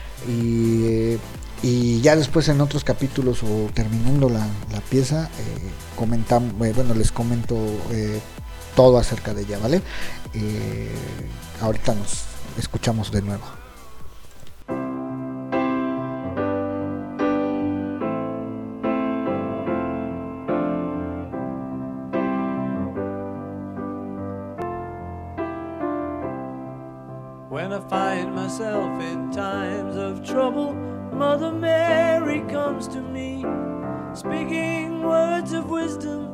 y 1.67 2.01
ya 2.03 2.15
después 2.15 2.49
en 2.49 2.61
otros 2.61 2.85
capítulos 2.85 3.43
o 3.43 3.71
terminando 3.73 4.29
la, 4.29 4.47
pieza 4.91 5.31
eh, 5.39 5.71
eh, 5.99 6.73
bueno 6.77 6.95
les 6.95 7.11
comento 7.11 7.57
todo 8.75 8.99
acerca 8.99 9.33
de 9.35 9.43
ella, 9.43 9.59
¿vale? 9.59 9.83
Eh, 10.35 10.91
ahorita 11.61 11.95
nos 11.95 12.25
escuchamos 12.59 13.11
de 13.11 13.23
nuevo. 13.23 13.45
When 27.51 27.73
I 27.73 27.81
find 27.89 28.35
myself 28.35 29.01
in 29.01 29.31
times 29.31 29.97
of 29.97 30.25
trouble, 30.25 30.75
Mother 31.13 31.53
Mary 31.53 32.41
comes 32.51 32.89
to 32.89 33.01
me, 33.01 33.45
speaking 34.13 35.03
words 35.03 35.53
of 35.53 35.71
wisdom. 35.71 36.34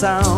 To 0.00 0.35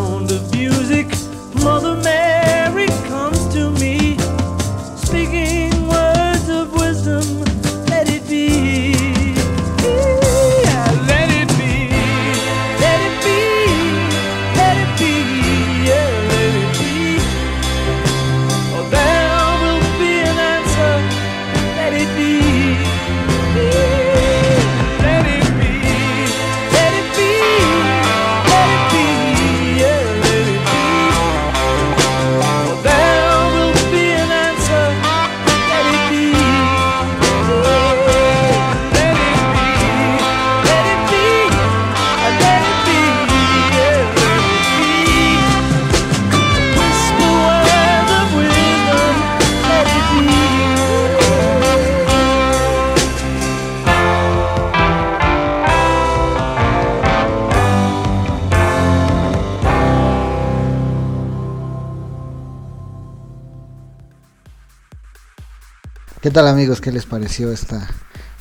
tal 66.38 66.46
amigos? 66.46 66.80
¿Qué 66.80 66.92
les 66.92 67.04
pareció 67.04 67.50
esta 67.50 67.88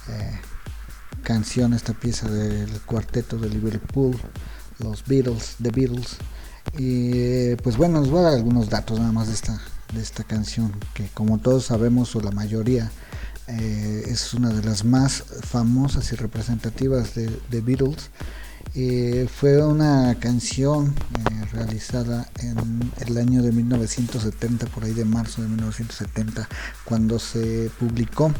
eh, 0.08 0.40
canción, 1.24 1.74
esta 1.74 1.94
pieza 1.94 2.30
del 2.30 2.70
cuarteto 2.82 3.40
de 3.40 3.50
Liverpool, 3.50 4.16
los 4.78 5.04
Beatles, 5.04 5.56
The 5.60 5.72
Beatles? 5.72 6.18
Y 6.78 7.56
pues 7.56 7.76
bueno, 7.76 8.02
os 8.02 8.12
voy 8.12 8.20
a 8.20 8.24
dar 8.26 8.34
algunos 8.36 8.70
datos 8.70 9.00
nada 9.00 9.12
más 9.12 9.30
de 9.30 9.34
esta, 9.34 9.60
de 9.96 10.00
esta 10.04 10.24
canción, 10.24 10.74
que 10.94 11.08
como 11.16 11.40
todos 11.40 11.66
sabemos, 11.66 12.16
o 12.16 12.22
la 12.22 12.30
mayoría, 12.30 12.92
eh, 13.48 14.04
es 14.06 14.32
una 14.36 14.54
de 14.54 14.62
las 14.62 14.86
más 14.86 15.24
famosas 15.42 16.12
y 16.12 16.18
representativas 16.18 17.16
de, 17.16 17.32
de 17.50 17.62
Beatles. 17.62 18.12
Eh, 18.76 19.28
fue 19.34 19.66
una 19.66 20.16
canción 20.20 20.94
eh, 21.20 21.46
realizada 21.52 22.30
en 22.40 22.92
el 23.06 23.18
año 23.18 23.42
de 23.42 23.52
1970, 23.52 24.68
por 24.68 24.84
ahí 24.84 24.94
de 24.94 25.06
marzo 25.06 25.42
de 25.42 25.48
1970, 25.48 26.48
cuando 26.86 27.20
se 27.20 27.72
publicó. 27.80 28.32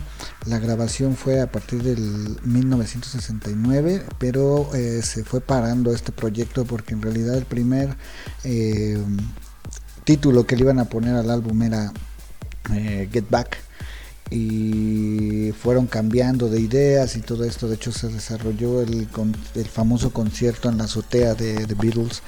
La 0.46 0.60
grabación 0.60 1.16
fue 1.16 1.42
a 1.42 1.52
partir 1.52 1.84
del 1.84 2.40
1969, 2.44 4.04
pero 4.20 4.74
eh, 4.76 5.02
se 5.02 5.24
fue 5.24 5.42
parando 5.42 5.94
este 5.94 6.12
proyecto 6.12 6.66
porque 6.66 6.94
en 6.94 7.02
realidad 7.02 7.36
el 7.36 7.46
primer 7.46 7.98
eh, 8.44 8.98
título 10.04 10.46
que 10.46 10.56
le 10.56 10.62
iban 10.62 10.80
a 10.80 10.86
poner 10.86 11.16
al 11.16 11.30
álbum 11.30 11.62
era 11.64 11.92
eh, 12.74 13.10
Get 13.12 13.30
Back 13.30 13.58
y 14.30 15.52
fueron 15.54 15.88
cambiando 15.88 16.50
de 16.50 16.60
ideas 16.60 17.16
y 17.16 17.22
todo 17.22 17.44
esto. 17.44 17.68
De 17.68 17.76
hecho, 17.76 17.92
se 17.92 18.10
desarrolló 18.10 18.82
el, 18.82 19.08
el 19.56 19.66
famoso 19.66 20.12
concierto 20.12 20.70
en 20.70 20.78
la 20.78 20.86
azotea 20.86 21.34
de 21.34 21.66
The 21.66 21.76
Beatles 21.76 22.22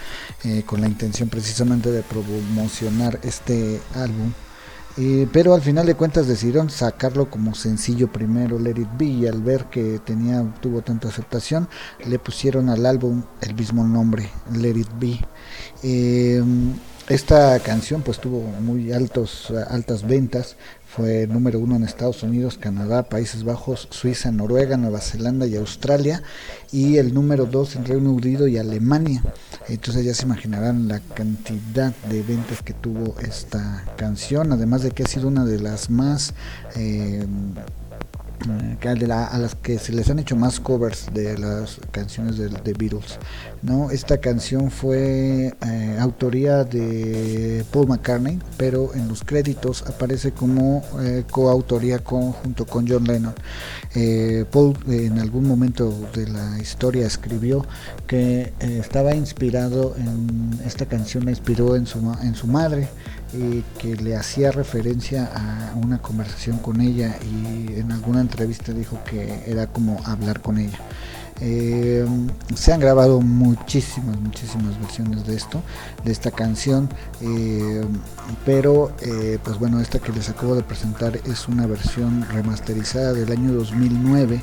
eh, 0.44 0.64
con 0.66 0.82
la 0.82 0.88
intención 0.88 1.30
precisamente 1.30 1.92
de 1.92 2.04
promocionar 2.04 3.20
este 3.24 3.82
álbum. 3.96 4.32
Eh, 4.98 5.28
pero 5.32 5.54
al 5.54 5.62
final 5.62 5.86
de 5.86 5.96
cuentas 5.96 6.28
decidieron 6.28 6.70
sacarlo 6.70 7.30
como 7.30 7.56
sencillo 7.56 8.12
primero, 8.12 8.60
Let 8.60 8.82
It 8.82 8.90
Be, 8.98 9.06
y 9.06 9.28
al 9.28 9.42
ver 9.42 9.66
que 9.66 10.00
tenía, 10.04 10.44
tuvo 10.62 10.82
tanta 10.82 11.08
aceptación, 11.08 11.70
le 12.06 12.20
pusieron 12.20 12.68
al 12.70 12.86
álbum 12.86 13.24
el 13.40 13.56
mismo 13.56 13.88
nombre, 13.88 14.30
Let 14.54 14.78
It 14.78 14.90
Be. 15.00 15.20
Eh, 15.84 16.44
esta 17.08 17.60
canción 17.60 18.02
pues 18.02 18.20
tuvo 18.20 18.42
muy 18.60 18.92
altos, 18.92 19.52
altas 19.70 20.06
ventas, 20.06 20.58
fue 20.89 21.28
número 21.28 21.60
uno 21.60 21.75
en 21.75 21.84
Estados 21.84 22.23
Unidos, 22.23 22.58
Canadá, 22.58 23.04
Países 23.04 23.43
Bajos, 23.43 23.88
Suiza, 23.91 24.32
Noruega, 24.32 24.75
Nueva 24.75 25.02
Zelanda 25.02 25.45
y 25.45 25.56
Australia, 25.56 26.23
y 26.71 26.97
el 26.97 27.13
número 27.13 27.45
dos 27.45 27.75
en 27.75 27.86
Reino 27.86 28.12
Unido 28.12 28.47
y 28.47 28.58
Alemania. 28.58 29.21
Entonces 29.67 30.04
ya 30.04 30.15
se 30.15 30.25
imaginarán 30.25 30.88
la 30.88 30.99
cantidad 30.99 31.93
de 32.10 32.23
ventas 32.23 32.63
que 32.63 32.73
tuvo 32.73 33.15
esta 33.19 33.86
canción, 33.97 34.52
además 34.52 34.82
de 34.82 34.89
que 34.89 35.04
ha 35.04 35.08
sido 35.08 35.28
una 35.28 35.45
de 35.45 35.60
las 35.60 35.91
más 35.91 36.34
eh, 36.75 37.23
a 38.41 39.38
las 39.38 39.56
que 39.56 39.78
se 39.80 39.91
les 39.93 40.10
han 40.10 40.19
hecho 40.19 40.36
más 40.36 40.60
covers 40.60 41.08
de 41.13 41.38
las 41.38 41.80
canciones 41.91 42.38
de, 42.38 42.49
de 42.49 42.73
Beatles. 42.73 43.19
¿no? 43.62 43.91
Esta 43.91 44.17
canción 44.17 44.71
fue 44.71 45.54
eh, 45.65 45.97
autoría 45.99 46.63
de 46.63 47.65
Paul 47.71 47.88
McCartney, 47.88 48.39
pero 48.58 48.93
en 48.93 49.08
los 49.08 49.23
créditos 49.23 49.84
aparece 49.84 50.32
como 50.32 50.84
eh, 51.02 51.23
coautoría 51.30 51.99
con, 51.99 52.32
junto 52.32 52.65
con 52.65 52.88
John 52.88 53.04
Lennon. 53.04 53.34
Eh, 53.95 54.45
Paul 54.52 54.78
en 54.88 55.19
algún 55.19 55.47
momento 55.47 55.93
de 56.13 56.28
la 56.28 56.60
historia 56.60 57.06
escribió 57.06 57.65
que 58.08 58.54
estaba 58.60 59.15
inspirado 59.15 59.95
en 59.97 60.60
esta 60.65 60.86
canción, 60.86 61.25
la 61.25 61.32
inspiró 61.32 61.75
en 61.75 61.86
su, 61.86 61.99
en 62.21 62.36
su 62.36 62.47
madre 62.47 62.88
y 63.34 63.62
que 63.78 63.96
le 63.96 64.15
hacía 64.15 64.52
referencia 64.52 65.30
a 65.34 65.76
una 65.76 66.00
conversación 66.00 66.58
con 66.58 66.82
ella 66.82 67.18
y 67.24 67.80
en 67.80 67.92
alguna 67.92 68.22
entrevista 68.22 68.74
dijo 68.74 69.00
que 69.04 69.44
era 69.46 69.68
como 69.68 70.02
hablar 70.06 70.42
con 70.42 70.58
ella. 70.58 70.80
Eh, 71.41 72.06
se 72.56 72.73
han 72.73 72.80
grabado 72.80 73.21
muchísimas, 73.21 74.19
muchísimas 74.19 74.80
versiones 74.80 75.25
de 75.25 75.36
esto, 75.36 75.62
de 76.04 76.12
esta 76.12 76.32
canción, 76.32 76.89
eh, 77.21 77.84
pero 78.45 78.91
eh, 79.02 79.39
pues 79.43 79.58
bueno, 79.58 79.80
esta 79.80 79.99
que 79.99 80.12
les 80.12 80.30
acabo 80.30 80.56
de 80.56 80.63
presentar 80.63 81.15
es 81.25 81.47
una 81.47 81.65
versión 81.65 82.25
remasterizada 82.30 83.13
del 83.13 83.32
año 83.32 83.54
2009. 83.54 84.41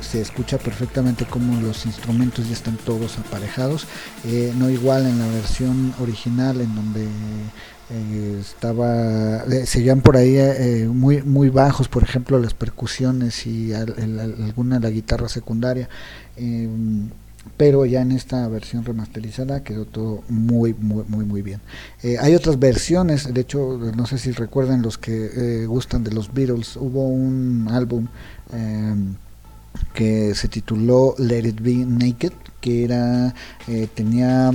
se 0.00 0.20
escucha 0.20 0.58
perfectamente 0.58 1.24
como 1.24 1.60
los 1.60 1.86
instrumentos 1.86 2.48
ya 2.48 2.54
están 2.54 2.76
todos 2.76 3.18
aparejados, 3.18 3.86
no 4.56 4.68
igual 4.68 5.06
en 5.06 5.18
la 5.18 5.26
versión 5.28 5.94
original 6.00 6.60
en 6.60 6.74
donde 6.74 7.08
eh, 7.88 8.38
estaba 8.40 9.44
eh, 9.44 9.64
seguían 9.64 10.00
por 10.00 10.16
ahí 10.16 10.36
eh, 10.36 10.88
muy 10.92 11.22
muy 11.22 11.50
bajos 11.50 11.86
por 11.86 12.02
ejemplo 12.02 12.36
las 12.40 12.52
percusiones 12.52 13.46
y 13.46 13.72
alguna 13.74 14.80
de 14.80 14.88
la 14.88 14.90
guitarra 14.90 15.28
secundaria. 15.28 15.88
Em, 16.36 17.10
pero 17.56 17.86
ya 17.86 18.00
en 18.02 18.10
esta 18.10 18.48
versión 18.48 18.84
remasterizada 18.84 19.62
quedó 19.62 19.84
todo 19.84 20.24
muy 20.28 20.74
muy 20.74 21.04
muy 21.06 21.24
muy 21.24 21.42
bien. 21.42 21.60
Hay 22.20 22.34
otras 22.34 22.58
versiones 22.58 23.32
de 23.32 23.40
hecho 23.40 23.78
no 23.96 24.06
sé 24.06 24.18
si 24.18 24.32
recuerdan 24.32 24.82
los 24.82 24.98
que 24.98 25.64
gustan 25.66 26.02
de 26.02 26.10
los 26.10 26.34
Beatles 26.34 26.76
hubo 26.76 27.06
un 27.08 27.68
álbum 27.70 28.08
em, 28.52 29.14
que 29.94 30.34
se 30.34 30.48
tituló 30.48 31.14
Let 31.18 31.46
It 31.46 31.60
Be 31.60 31.74
Naked 31.86 32.32
que 32.60 32.84
era 32.84 33.32
tenía 33.94 34.52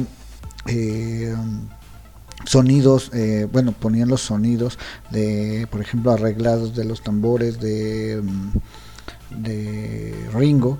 sonidos, 2.45 3.11
eh, 3.13 3.47
bueno, 3.51 3.71
ponían 3.71 4.09
los 4.09 4.21
sonidos 4.21 4.77
de, 5.11 5.67
por 5.69 5.81
ejemplo, 5.81 6.11
arreglados 6.11 6.75
de 6.75 6.85
los 6.85 7.01
tambores 7.01 7.59
de, 7.59 8.21
mm, 8.23 9.43
de 9.43 10.29
Ringo, 10.33 10.77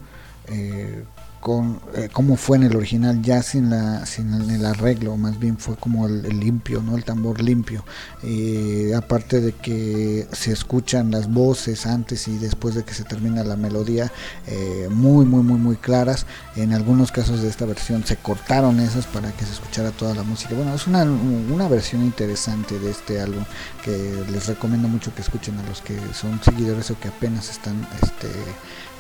eh, 0.48 1.04
con 1.42 1.82
eh, 1.96 2.08
cómo 2.14 2.38
fue 2.38 2.58
en 2.58 2.64
el 2.64 2.76
original 2.76 3.22
ya 3.24 3.42
sin 3.42 3.72
la 3.72 4.06
sin 4.06 4.32
el, 4.34 4.64
arreglo 4.64 5.18
más 5.18 5.40
bien 5.40 5.58
fue 5.58 5.76
como 5.76 6.06
el, 6.06 6.22
limpio 6.40 6.82
no 6.82 6.96
el 6.96 7.04
tambor 7.04 7.42
limpio. 7.42 7.84
Eh, 8.24 8.94
aparte 8.96 9.42
de 9.42 9.52
que 9.54 10.28
se 10.32 10.54
escuchan 10.54 11.10
las 11.10 11.28
voces 11.30 11.88
antes 11.88 12.28
y 12.28 12.38
después 12.38 12.76
de 12.76 12.84
que 12.84 12.94
se 12.94 13.04
termina 13.04 13.44
la 13.44 13.56
melodía 13.56 14.12
eh, 14.46 14.88
muy 14.92 15.26
muy 15.26 15.42
muy 15.42 15.58
muy 15.58 15.76
claras. 15.76 16.28
En 16.56 16.74
algunos 16.74 17.12
casos 17.12 17.42
de 17.42 17.50
esta 17.50 17.66
versión 17.66 18.06
se 18.06 18.18
cortaron 18.18 18.80
esas 18.80 19.08
para 19.08 19.32
que 19.32 19.44
se 19.46 19.54
escuchara 19.54 19.92
toda 19.92 20.14
la 20.14 20.24
música. 20.24 20.54
Bueno 20.54 20.76
es 20.76 20.86
una, 20.86 21.04
una 21.04 21.68
versión 21.68 22.04
interesante 22.04 22.80
de 22.80 22.92
este 22.92 23.20
álbum 23.20 23.44
que 23.84 24.24
les 24.32 24.46
recomiendo 24.46 24.88
mucho 24.88 25.14
que 25.16 25.22
escuchen 25.22 25.58
a 25.58 25.64
los 25.64 25.82
que 25.82 25.98
son 26.14 26.40
seguidores 26.44 26.92
o 26.92 27.00
que 27.00 27.08
apenas 27.08 27.50
están 27.50 27.88
este 28.04 28.28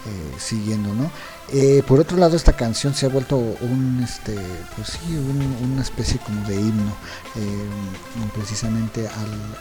eh, 0.08 0.36
siguiendo, 0.39 0.95
¿no? 0.95 1.12
Eh, 1.54 1.84
por 1.86 1.99
otro 1.99 2.17
lado, 2.17 2.38
esta 2.38 2.54
canción 2.54 2.93
se 2.93 3.06
ha 3.06 3.10
vuelto 3.10 3.38
un, 3.38 4.01
este, 4.04 4.38
pues 4.75 4.89
sí, 4.89 5.17
una 5.63 5.82
especie 5.82 6.17
como 6.19 6.47
de 6.47 6.56
himno, 6.56 6.95
eh, 7.36 8.30
precisamente 8.34 9.08
al, 9.08 9.51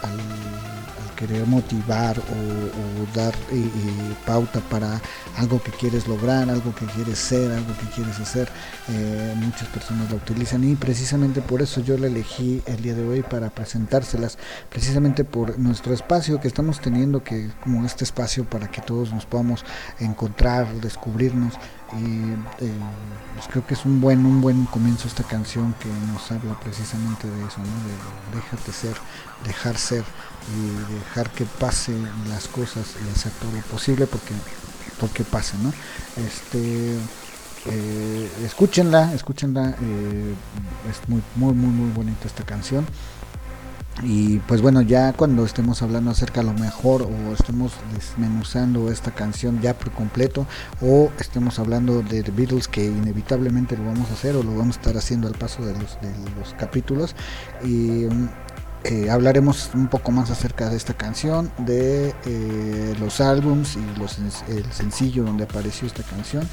querer 1.17 1.45
motivar 1.45 2.17
o, 2.17 3.15
dar 3.15 3.35
pauta 4.25 4.59
para 4.71 4.99
algo 5.37 5.61
que 5.61 5.69
quieres 5.69 6.07
lograr, 6.07 6.49
algo 6.49 6.73
que 6.73 6.85
quieres 6.87 7.19
ser, 7.19 7.51
algo 7.51 7.77
que 7.77 7.85
quieres 7.93 8.19
hacer. 8.19 8.49
muchas 9.35 9.67
personas 9.67 10.09
la 10.09 10.15
utilizan 10.15 10.63
y 10.63 10.75
precisamente 10.75 11.41
por 11.41 11.61
eso 11.61 11.81
yo 11.81 11.95
la 11.97 12.07
elegí 12.07 12.63
el 12.65 12.81
día 12.81 12.95
de 12.95 13.07
hoy 13.07 13.21
para 13.21 13.51
presentárselas, 13.51 14.39
precisamente 14.69 15.23
por 15.23 15.59
nuestro 15.59 15.93
espacio 15.93 16.39
que 16.39 16.47
estamos 16.47 16.79
teniendo, 16.79 17.23
que 17.23 17.51
como 17.61 17.85
este 17.85 18.03
espacio 18.03 18.45
para 18.45 18.71
que 18.71 18.81
todos 18.81 19.13
nos 19.13 19.27
podamos 19.27 19.63
encontrar 19.99 20.73
descubrirnos. 20.81 21.53
Y 21.99 22.31
eh, 22.63 22.79
pues 23.35 23.47
creo 23.49 23.65
que 23.65 23.73
es 23.73 23.85
un 23.85 23.99
buen, 23.99 24.25
un 24.25 24.41
buen 24.41 24.65
comienzo 24.65 25.07
esta 25.07 25.23
canción 25.23 25.75
que 25.79 25.89
nos 26.11 26.31
habla 26.31 26.57
precisamente 26.59 27.27
de 27.27 27.45
eso, 27.45 27.57
de 27.61 28.37
déjate 28.37 28.71
ser, 28.71 28.95
dejar 29.45 29.77
ser 29.77 30.03
y 30.55 30.93
dejar 30.93 31.29
que 31.31 31.45
pasen 31.45 32.07
las 32.29 32.47
cosas 32.47 32.95
y 33.05 33.09
hacer 33.09 33.31
todo 33.33 33.51
lo 33.51 33.61
posible 33.63 34.07
porque, 34.07 34.33
porque 34.99 35.23
pase, 35.23 35.57
¿no? 35.57 35.73
Este, 36.15 36.97
eh, 37.65 38.31
escúchenla, 38.45 39.13
escúchenla, 39.13 39.75
eh, 39.81 40.35
es 40.89 41.09
muy, 41.09 41.21
muy, 41.35 41.53
muy, 41.53 41.69
muy 41.69 41.91
bonita 41.91 42.27
esta 42.27 42.43
canción. 42.43 42.85
Y 44.03 44.39
pues 44.39 44.61
bueno, 44.61 44.81
ya 44.81 45.13
cuando 45.13 45.45
estemos 45.45 45.81
hablando 45.81 46.11
acerca 46.11 46.41
a 46.41 46.43
lo 46.43 46.53
mejor 46.53 47.03
o 47.03 47.33
estemos 47.33 47.73
desmenuzando 47.93 48.91
esta 48.91 49.11
canción 49.11 49.61
ya 49.61 49.75
por 49.75 49.91
completo 49.91 50.47
o 50.81 51.11
estemos 51.19 51.59
hablando 51.59 52.01
de 52.01 52.23
The 52.23 52.31
Beatles 52.31 52.67
que 52.67 52.85
inevitablemente 52.85 53.77
lo 53.77 53.85
vamos 53.85 54.09
a 54.09 54.13
hacer 54.13 54.35
o 54.35 54.43
lo 54.43 54.55
vamos 54.55 54.77
a 54.77 54.79
estar 54.79 54.97
haciendo 54.97 55.27
al 55.27 55.35
paso 55.35 55.63
de 55.63 55.73
los, 55.73 55.99
de 56.01 56.11
los 56.39 56.53
capítulos 56.57 57.15
y 57.63 58.07
eh, 58.83 59.11
hablaremos 59.11 59.69
un 59.75 59.87
poco 59.87 60.11
más 60.11 60.31
acerca 60.31 60.67
de 60.69 60.75
esta 60.75 60.95
canción, 60.95 61.51
de 61.59 62.15
eh, 62.25 62.95
los 62.99 63.21
álbums 63.21 63.75
y 63.75 63.99
los, 63.99 64.17
el 64.47 64.71
sencillo 64.71 65.23
donde 65.23 65.43
apareció 65.43 65.85
esta 65.85 66.01
canción 66.01 66.47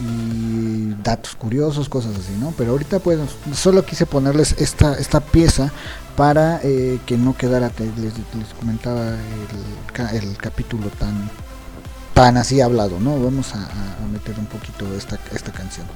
y 0.00 0.92
datos 1.04 1.36
curiosos, 1.36 1.88
cosas 1.88 2.16
así, 2.16 2.36
¿no? 2.40 2.52
Pero 2.58 2.72
ahorita 2.72 2.98
pues 2.98 3.20
solo 3.54 3.84
quise 3.84 4.06
ponerles 4.06 4.56
esta, 4.58 4.94
esta 4.94 5.20
pieza 5.20 5.70
para 6.18 6.58
eh, 6.64 6.98
que 7.06 7.16
no 7.16 7.36
quedara, 7.36 7.70
les, 7.78 8.12
comentaba 8.58 9.10
el, 9.10 10.16
el, 10.16 10.36
capítulo 10.36 10.88
tan, 10.88 11.30
tan 12.12 12.36
así 12.36 12.60
hablado, 12.60 12.98
¿no? 12.98 13.22
Vamos 13.22 13.54
a, 13.54 13.62
a 13.62 14.06
meter 14.12 14.36
un 14.36 14.46
poquito 14.46 14.92
esta, 14.96 15.16
esta 15.32 15.52
canción. 15.52 15.86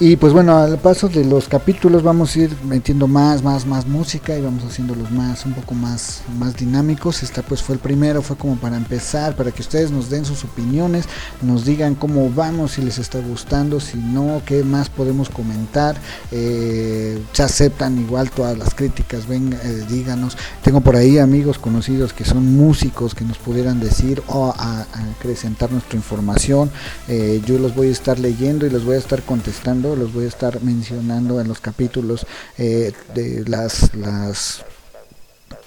Y 0.00 0.16
pues 0.16 0.32
bueno, 0.32 0.56
al 0.56 0.78
paso 0.78 1.08
de 1.08 1.24
los 1.24 1.46
capítulos 1.46 2.02
vamos 2.02 2.34
a 2.34 2.40
ir 2.40 2.56
metiendo 2.64 3.06
más, 3.06 3.44
más, 3.44 3.64
más 3.64 3.86
música 3.86 4.36
y 4.36 4.42
vamos 4.42 4.64
haciéndolos 4.64 5.12
más, 5.12 5.46
un 5.46 5.52
poco 5.52 5.72
más, 5.74 6.22
más 6.36 6.56
dinámicos. 6.56 7.22
Esta 7.22 7.42
pues 7.42 7.62
fue 7.62 7.76
el 7.76 7.80
primero, 7.80 8.20
fue 8.20 8.36
como 8.36 8.56
para 8.56 8.76
empezar, 8.76 9.36
para 9.36 9.52
que 9.52 9.62
ustedes 9.62 9.92
nos 9.92 10.10
den 10.10 10.24
sus 10.24 10.42
opiniones, 10.42 11.04
nos 11.42 11.64
digan 11.64 11.94
cómo 11.94 12.28
vamos, 12.28 12.72
si 12.72 12.82
les 12.82 12.98
está 12.98 13.20
gustando, 13.20 13.78
si 13.78 13.96
no, 13.98 14.42
qué 14.44 14.64
más 14.64 14.88
podemos 14.88 15.28
comentar. 15.28 15.94
Eh, 16.32 17.22
se 17.32 17.44
aceptan 17.44 17.96
igual 17.96 18.32
todas 18.32 18.58
las 18.58 18.74
críticas, 18.74 19.28
venga, 19.28 19.58
eh, 19.62 19.84
díganos. 19.88 20.36
Tengo 20.64 20.80
por 20.80 20.96
ahí 20.96 21.18
amigos 21.18 21.60
conocidos 21.60 22.12
que 22.12 22.24
son 22.24 22.56
músicos 22.56 23.14
que 23.14 23.24
nos 23.24 23.38
pudieran 23.38 23.78
decir 23.78 24.24
o 24.26 24.52
acrecentar 24.58 25.70
nuestra 25.70 25.94
información. 25.94 26.68
Eh, 27.06 27.40
yo 27.46 27.60
los 27.60 27.76
voy 27.76 27.88
a 27.88 27.92
estar 27.92 28.18
leyendo 28.18 28.66
y 28.66 28.70
los 28.70 28.84
voy 28.84 28.96
a 28.96 28.98
estar 28.98 29.22
contestando 29.22 29.83
los 29.84 30.12
voy 30.12 30.24
a 30.24 30.28
estar 30.28 30.62
mencionando 30.62 31.40
en 31.40 31.48
los 31.48 31.60
capítulos 31.60 32.26
eh, 32.58 32.92
de 33.14 33.44
las, 33.46 33.94
las 33.94 34.64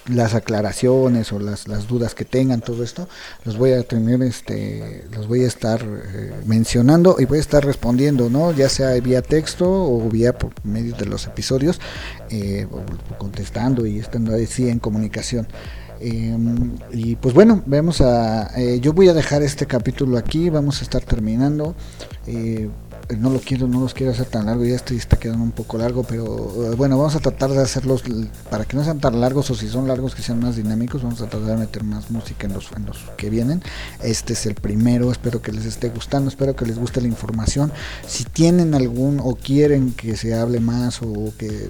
las 0.07 0.35
aclaraciones 0.35 1.31
o 1.33 1.39
las, 1.39 1.67
las 1.67 1.87
dudas 1.87 2.15
que 2.15 2.25
tengan, 2.25 2.61
todo 2.61 2.83
esto, 2.83 3.07
los 3.43 3.57
voy 3.57 3.73
a 3.73 3.83
tener, 3.83 4.21
este, 4.23 5.05
los 5.11 5.27
voy 5.27 5.43
a 5.43 5.47
estar 5.47 5.81
eh, 5.83 6.33
mencionando 6.45 7.17
y 7.19 7.25
voy 7.25 7.39
a 7.39 7.41
estar 7.41 7.65
respondiendo, 7.65 8.29
¿no? 8.29 8.51
Ya 8.51 8.69
sea 8.69 8.91
vía 9.01 9.21
texto 9.21 9.69
o 9.69 10.09
vía 10.09 10.37
por 10.37 10.53
medio 10.65 10.95
de 10.95 11.05
los 11.05 11.25
episodios, 11.27 11.79
eh, 12.29 12.67
contestando 13.17 13.85
y 13.85 13.99
estando 13.99 14.33
así 14.33 14.69
en 14.69 14.79
comunicación. 14.79 15.47
Em, 15.99 16.77
y 16.91 17.15
pues 17.15 17.33
bueno, 17.33 17.63
vemos 17.65 18.01
a. 18.01 18.51
Yo 18.79 18.93
voy 18.93 19.09
a 19.09 19.13
dejar 19.13 19.41
este 19.41 19.65
capítulo 19.65 20.17
aquí, 20.17 20.49
vamos 20.49 20.79
a 20.81 20.83
estar 20.83 21.03
terminando. 21.03 21.75
No 23.15 23.29
lo 23.29 23.39
quiero, 23.39 23.67
no 23.67 23.79
los 23.79 23.93
quiero 23.93 24.11
hacer 24.11 24.25
tan 24.25 24.47
largo, 24.47 24.65
ya 24.65 24.75
este 24.75 24.95
está 24.95 25.17
quedando 25.17 25.43
un 25.43 25.51
poco 25.51 25.77
largo, 25.77 26.03
pero 26.03 26.71
eh, 26.71 26.75
bueno, 26.75 26.97
vamos 26.97 27.15
a 27.15 27.19
tratar 27.19 27.51
de 27.51 27.61
hacerlos 27.61 28.03
para 28.49 28.65
que 28.65 28.75
no 28.75 28.83
sean 28.83 28.99
tan 28.99 29.21
largos 29.21 29.49
o 29.49 29.55
si 29.55 29.69
son 29.69 29.87
largos 29.87 30.13
que 30.13 30.21
sean 30.21 30.41
más 30.41 30.57
dinámicos, 30.57 31.03
vamos 31.03 31.21
a 31.21 31.27
tratar 31.27 31.51
de 31.51 31.57
meter 31.57 31.85
más 31.85 32.11
música 32.11 32.47
en 32.47 32.53
los, 32.53 32.69
en 32.73 32.85
los 32.85 32.97
que 33.15 33.29
vienen. 33.29 33.63
Este 34.03 34.33
es 34.33 34.45
el 34.45 34.55
primero, 34.55 35.09
espero 35.09 35.41
que 35.41 35.53
les 35.53 35.65
esté 35.65 35.89
gustando, 35.89 36.29
espero 36.29 36.55
que 36.55 36.65
les 36.65 36.77
guste 36.77 36.99
la 36.99 37.07
información. 37.07 37.71
Si 38.05 38.25
tienen 38.25 38.73
algún 38.73 39.21
o 39.21 39.35
quieren 39.35 39.93
que 39.93 40.17
se 40.17 40.33
hable 40.35 40.59
más 40.59 41.01
o 41.01 41.31
que 41.37 41.69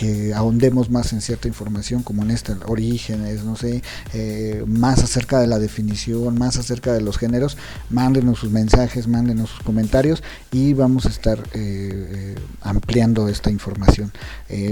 que 0.00 0.32
ahondemos 0.32 0.88
más 0.88 1.12
en 1.12 1.20
cierta 1.20 1.46
información 1.46 2.02
como 2.02 2.22
en 2.22 2.30
este 2.30 2.54
orígenes, 2.64 3.44
no 3.44 3.54
sé, 3.54 3.82
eh, 4.14 4.64
más 4.66 5.04
acerca 5.04 5.40
de 5.40 5.46
la 5.46 5.58
definición, 5.58 6.38
más 6.38 6.56
acerca 6.56 6.94
de 6.94 7.02
los 7.02 7.18
géneros, 7.18 7.58
mándenos 7.90 8.38
sus 8.38 8.50
mensajes, 8.50 9.06
mándenos 9.08 9.50
sus 9.50 9.60
comentarios 9.60 10.22
y 10.52 10.72
vamos 10.72 11.04
a 11.04 11.10
estar 11.10 11.38
eh, 11.38 11.42
eh, 11.54 12.34
ampliando 12.62 13.28
esta 13.28 13.50
información. 13.50 14.10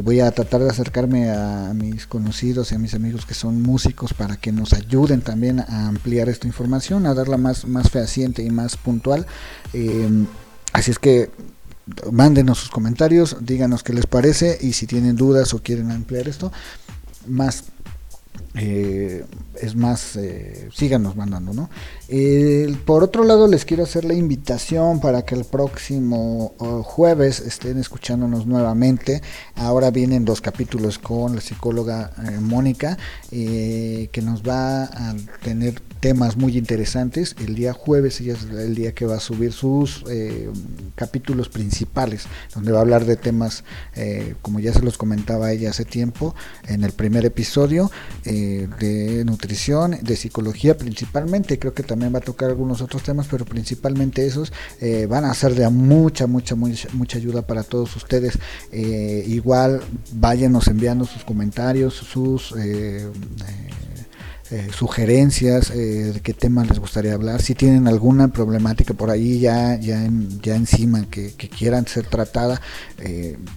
voy 0.02 0.20
a 0.20 0.30
tratar 0.30 0.62
de 0.62 0.70
acercarme 0.70 1.30
a, 1.30 1.74
mis 1.74 2.06
conocidos 2.06 2.72
y 2.72 2.76
a 2.76 2.78
mis 2.78 2.94
amigos 2.94 3.26
que 3.26 3.34
son 3.34 3.60
músicos 3.60 4.14
para 4.14 4.38
que 4.38 4.50
nos 4.50 4.72
ayuden 4.72 5.20
también 5.20 5.60
a 5.60 5.88
ampliar 5.88 6.30
esta 6.30 6.46
información, 6.46 7.04
a 7.04 7.12
darla 7.12 7.36
más, 7.36 7.66
más 7.66 7.90
fehaciente 7.90 8.42
y 8.42 8.48
más 8.48 8.78
puntual. 8.78 9.26
así 10.72 10.90
es 10.90 10.98
que 10.98 11.30
mándenos 12.10 12.58
sus 12.58 12.70
comentarios, 12.70 13.36
díganos 13.40 13.82
qué 13.82 13.92
les 13.92 14.06
parece 14.06 14.58
y 14.60 14.72
si 14.72 14.86
tienen 14.86 15.16
dudas 15.16 15.54
o 15.54 15.62
quieren 15.62 15.90
ampliar 15.90 16.28
esto, 16.28 16.52
más 17.26 17.64
eh, 18.54 19.24
es 19.60 19.74
más, 19.74 20.16
eh, 20.16 20.68
síganos 20.72 21.16
mandando, 21.16 21.52
¿no? 21.52 21.68
por 22.86 23.04
otro 23.04 23.22
lado, 23.24 23.48
les 23.48 23.66
quiero 23.66 23.82
hacer 23.82 24.04
la 24.04 24.14
invitación 24.14 25.00
para 25.00 25.26
que 25.26 25.34
el 25.34 25.44
próximo 25.44 26.54
uh, 26.58 26.82
jueves 26.82 27.40
estén 27.40 27.76
escuchándonos 27.78 28.46
nuevamente. 28.46 29.20
Ahora 29.56 29.90
vienen 29.90 30.24
dos 30.24 30.40
capítulos 30.40 30.98
con 30.98 31.34
la 31.34 31.42
psicóloga 31.42 32.12
eh, 32.16 32.40
Mónica, 32.40 32.96
que 33.30 34.22
nos 34.22 34.42
va 34.42 34.84
a 34.84 35.14
tener 35.42 35.80
temas 36.00 36.36
muy 36.36 36.56
interesantes. 36.56 37.36
El 37.40 37.56
día 37.56 37.74
jueves 37.74 38.20
ella 38.20 38.34
es 38.34 38.44
el 38.44 38.74
día 38.74 38.92
que 38.92 39.04
va 39.04 39.16
a 39.16 39.20
subir 39.20 39.52
sus 39.52 40.04
capítulos 40.94 41.50
principales, 41.50 42.26
donde 42.54 42.72
va 42.72 42.78
a 42.78 42.82
hablar 42.82 43.04
de 43.04 43.16
temas, 43.16 43.64
como 44.40 44.60
ya 44.60 44.72
se 44.72 44.80
los 44.80 44.96
comentaba 44.96 45.52
ella 45.52 45.70
hace 45.70 45.84
tiempo, 45.84 46.34
en 46.66 46.84
el 46.84 46.92
primer 46.92 47.26
episodio, 47.26 47.90
de 48.28 49.24
nutrición 49.24 49.96
de 50.02 50.16
psicología 50.16 50.76
principalmente, 50.76 51.58
creo 51.58 51.72
que 51.72 51.82
también 51.82 52.14
va 52.14 52.18
a 52.18 52.22
tocar 52.22 52.50
algunos 52.50 52.82
otros 52.82 53.02
temas, 53.02 53.26
pero 53.30 53.44
principalmente 53.44 54.26
esos 54.26 54.52
eh, 54.80 55.06
van 55.06 55.24
a 55.24 55.34
ser 55.34 55.54
de 55.54 55.68
mucha, 55.68 56.26
mucha, 56.26 56.54
mucha, 56.54 56.88
mucha 56.92 57.18
ayuda 57.18 57.42
para 57.42 57.62
todos 57.62 57.94
ustedes. 57.96 58.38
Eh, 58.72 59.24
igual 59.26 59.80
váyanos 60.12 60.68
enviando 60.68 61.04
sus 61.04 61.24
comentarios, 61.24 61.94
sus... 61.94 62.54
Eh, 62.58 63.06
sugerencias 64.72 65.68
de 65.68 66.20
qué 66.22 66.32
temas 66.32 66.70
les 66.70 66.78
gustaría 66.78 67.12
hablar 67.12 67.42
si 67.42 67.54
tienen 67.54 67.86
alguna 67.86 68.28
problemática 68.28 68.94
por 68.94 69.10
ahí 69.10 69.40
ya 69.40 69.78
ya 69.78 70.08
ya 70.42 70.56
encima 70.56 71.04
que, 71.10 71.34
quieran 71.34 71.86
ser 71.86 72.06
tratada 72.06 72.58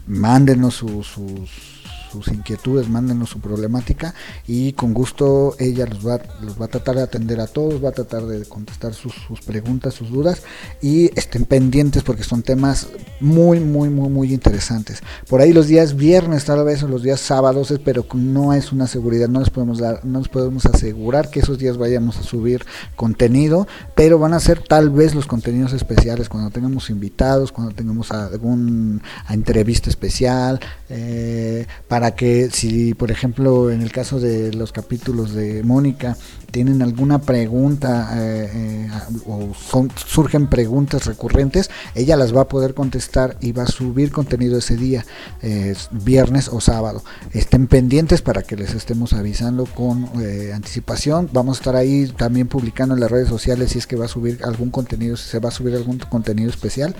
mándenos 0.05 0.75
sus 0.75 1.80
inquietudes, 2.27 2.89
mándenos 2.89 3.29
su 3.29 3.39
problemática 3.39 4.13
y 4.47 4.73
con 4.73 4.93
gusto 4.93 5.55
ella 5.59 5.85
los 5.85 6.05
va, 6.05 6.19
los 6.41 6.59
va 6.59 6.65
a 6.65 6.69
tratar 6.69 6.95
de 6.95 7.03
atender 7.03 7.39
a 7.39 7.47
todos, 7.47 7.83
va 7.83 7.89
a 7.89 7.93
tratar 7.93 8.25
de 8.25 8.45
contestar 8.45 8.93
sus, 8.93 9.13
preguntas, 9.45 9.93
sus 9.93 10.09
dudas 10.09 10.43
y 10.81 11.17
estén 11.17 11.45
pendientes 11.45 12.03
porque 12.03 12.23
son 12.23 12.43
temas 12.43 12.89
muy, 13.19 13.59
muy, 13.59 13.89
muy, 13.89 14.09
muy 14.09 14.33
interesantes. 14.33 15.01
Por 15.27 15.41
ahí 15.41 15.53
los 15.53 15.67
días 15.67 15.95
viernes, 15.95 16.45
tal 16.45 16.63
vez, 16.63 16.83
o 16.83 16.87
los 16.87 17.03
días 17.03 17.19
sábados, 17.19 17.73
pero 17.83 18.05
no 18.13 18.53
es 18.53 18.71
una 18.71 18.87
seguridad, 18.87 19.27
no 19.27 19.39
les 19.39 19.49
podemos 19.49 19.79
dar, 19.79 20.03
no 20.05 20.19
les 20.19 20.27
podemos 20.27 20.65
asegurar 20.65 21.29
que 21.29 21.39
esos 21.39 21.57
días 21.57 21.77
vayamos 21.77 22.17
a 22.17 22.23
subir 22.23 22.65
contenido, 22.95 23.67
pero 23.95 24.19
van 24.19 24.33
a 24.33 24.39
ser 24.39 24.59
tal 24.59 24.89
vez 24.89 25.15
los 25.15 25.25
contenidos 25.25 25.73
especiales 25.73 26.29
cuando 26.29 26.49
tengamos 26.49 26.89
invitados, 26.89 27.51
cuando 27.51 27.73
tengamos 27.73 28.11
algún 28.11 29.01
entrevista 29.29 29.89
especial, 29.89 30.59
eh, 30.89 31.67
para 31.87 32.00
para 32.01 32.15
que 32.15 32.49
si, 32.49 32.95
por 32.95 33.11
ejemplo, 33.11 33.69
en 33.69 33.83
el 33.83 33.91
caso 33.91 34.19
de 34.19 34.51
los 34.55 34.71
capítulos 34.71 35.35
de 35.35 35.61
Mónica, 35.61 36.17
tienen 36.49 36.81
alguna 36.81 37.21
pregunta 37.21 38.09
eh, 38.15 38.49
eh, 38.51 38.89
o 39.27 39.53
surgen 40.07 40.47
preguntas 40.47 41.05
recurrentes, 41.05 41.69
ella 41.93 42.17
las 42.17 42.35
va 42.35 42.41
a 42.41 42.47
poder 42.47 42.73
contestar 42.73 43.37
y 43.39 43.51
va 43.51 43.65
a 43.65 43.67
subir 43.67 44.11
contenido 44.11 44.57
ese 44.57 44.77
día, 44.77 45.05
viernes 45.91 46.47
o 46.47 46.59
sábado. 46.59 47.03
Estén 47.33 47.67
pendientes 47.67 48.23
para 48.23 48.41
que 48.41 48.55
les 48.55 48.73
estemos 48.73 49.13
avisando 49.13 49.67
con 49.67 50.09
eh, 50.23 50.53
anticipación. 50.55 51.29
Vamos 51.31 51.57
a 51.57 51.59
estar 51.59 51.75
ahí 51.75 52.11
también 52.17 52.47
publicando 52.47 52.95
en 52.95 53.01
las 53.01 53.11
redes 53.11 53.29
sociales 53.29 53.73
si 53.73 53.77
es 53.77 53.85
que 53.85 53.95
va 53.95 54.05
a 54.05 54.07
subir 54.07 54.39
algún 54.43 54.71
contenido, 54.71 55.17
si 55.17 55.29
se 55.29 55.37
va 55.37 55.49
a 55.49 55.51
subir 55.51 55.75
algún 55.75 55.99
contenido 55.99 56.49
especial. 56.49 56.95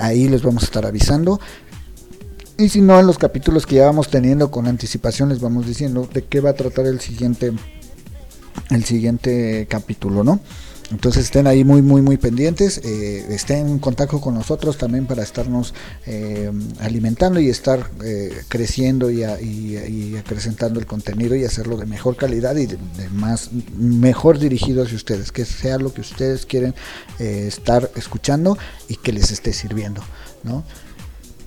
ahí 0.00 0.26
les 0.26 0.42
vamos 0.42 0.62
a 0.62 0.66
estar 0.66 0.86
avisando. 0.86 1.38
Y 2.58 2.68
si 2.68 2.80
no, 2.80 2.98
en 3.00 3.06
los 3.06 3.18
capítulos 3.18 3.66
que 3.66 3.76
ya 3.76 3.86
vamos 3.86 4.08
teniendo 4.08 4.50
con 4.50 4.66
anticipación 4.66 5.30
les 5.30 5.40
vamos 5.40 5.66
diciendo 5.66 6.08
de 6.12 6.22
qué 6.22 6.40
va 6.40 6.50
a 6.50 6.54
tratar 6.54 6.86
el 6.86 7.00
siguiente, 7.00 7.52
el 8.70 8.84
siguiente 8.84 9.66
capítulo, 9.68 10.22
¿no? 10.22 10.40
Entonces 10.92 11.24
estén 11.24 11.46
ahí 11.46 11.64
muy, 11.64 11.80
muy, 11.80 12.02
muy 12.02 12.18
pendientes, 12.18 12.78
eh, 12.84 13.24
estén 13.30 13.66
en 13.66 13.78
contacto 13.78 14.20
con 14.20 14.34
nosotros 14.34 14.76
también 14.76 15.06
para 15.06 15.22
estarnos 15.22 15.72
eh, 16.06 16.52
alimentando 16.80 17.40
y 17.40 17.48
estar 17.48 17.88
eh, 18.04 18.42
creciendo 18.48 19.10
y, 19.10 19.24
acrecentando 20.18 20.78
el 20.78 20.86
contenido 20.86 21.34
y 21.34 21.44
hacerlo 21.44 21.78
de 21.78 21.86
mejor 21.86 22.16
calidad 22.16 22.56
y 22.56 22.66
de, 22.66 22.78
más 23.10 23.50
mejor 23.78 24.38
dirigido 24.38 24.82
hacia 24.82 24.96
ustedes, 24.96 25.32
que 25.32 25.46
sea 25.46 25.78
lo 25.78 25.94
que 25.94 26.02
ustedes 26.02 26.44
quieren 26.44 26.74
estar 27.18 27.90
escuchando 27.96 28.58
y 28.88 28.96
que 28.96 29.12
les 29.12 29.30
esté 29.30 29.54
sirviendo, 29.54 30.02
¿no? 30.42 30.62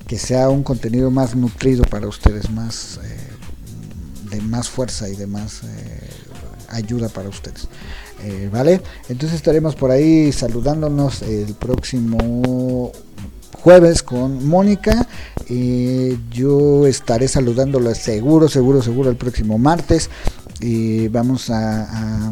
Que 0.07 0.17
sea 0.17 0.49
un 0.49 0.63
contenido 0.63 1.09
más 1.11 1.35
nutrido 1.35 1.83
para 1.83 2.07
ustedes, 2.07 2.49
más 2.49 2.99
eh, 3.03 4.35
de 4.35 4.41
más 4.41 4.69
fuerza 4.69 5.09
y 5.09 5.15
de 5.15 5.27
más 5.27 5.63
eh, 5.63 5.99
ayuda 6.69 7.09
para 7.09 7.29
ustedes. 7.29 7.67
Eh, 8.23 8.49
¿Vale? 8.51 8.81
Entonces 9.09 9.37
estaremos 9.37 9.75
por 9.75 9.91
ahí 9.91 10.31
saludándonos 10.31 11.21
el 11.21 11.53
próximo 11.53 12.91
jueves 13.61 14.03
con 14.03 14.47
Mónica. 14.47 15.07
y 15.49 16.17
yo 16.31 16.87
estaré 16.87 17.27
saludándolo 17.27 17.93
seguro, 17.93 18.47
seguro, 18.47 18.81
seguro 18.81 19.09
el 19.09 19.17
próximo 19.17 19.57
martes. 19.57 20.09
Y 20.61 21.09
vamos 21.09 21.49
a, 21.49 22.31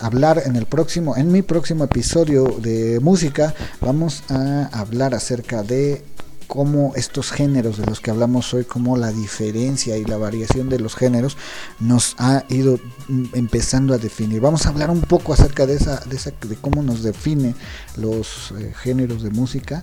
hablar 0.00 0.42
en 0.46 0.56
el 0.56 0.66
próximo, 0.66 1.16
en 1.16 1.30
mi 1.30 1.42
próximo 1.42 1.84
episodio 1.84 2.44
de 2.60 2.98
música, 3.00 3.54
vamos 3.80 4.22
a 4.30 4.70
hablar 4.72 5.14
acerca 5.14 5.62
de 5.62 6.02
cómo 6.50 6.94
estos 6.96 7.30
géneros 7.30 7.78
de 7.78 7.86
los 7.86 8.00
que 8.00 8.10
hablamos 8.10 8.52
hoy, 8.54 8.64
cómo 8.64 8.96
la 8.96 9.12
diferencia 9.12 9.96
y 9.96 10.04
la 10.04 10.16
variación 10.16 10.68
de 10.68 10.80
los 10.80 10.96
géneros 10.96 11.36
nos 11.78 12.16
ha 12.18 12.44
ido 12.48 12.80
mm, 13.06 13.26
empezando 13.34 13.94
a 13.94 13.98
definir. 13.98 14.40
Vamos 14.40 14.66
a 14.66 14.70
hablar 14.70 14.90
un 14.90 15.02
poco 15.02 15.32
acerca 15.32 15.64
de 15.64 15.74
esa, 15.74 16.00
de, 16.00 16.16
esa, 16.16 16.32
de 16.32 16.56
cómo 16.56 16.82
nos 16.82 17.04
define 17.04 17.54
los 17.96 18.52
eh, 18.58 18.72
géneros 18.82 19.22
de 19.22 19.30
música 19.30 19.80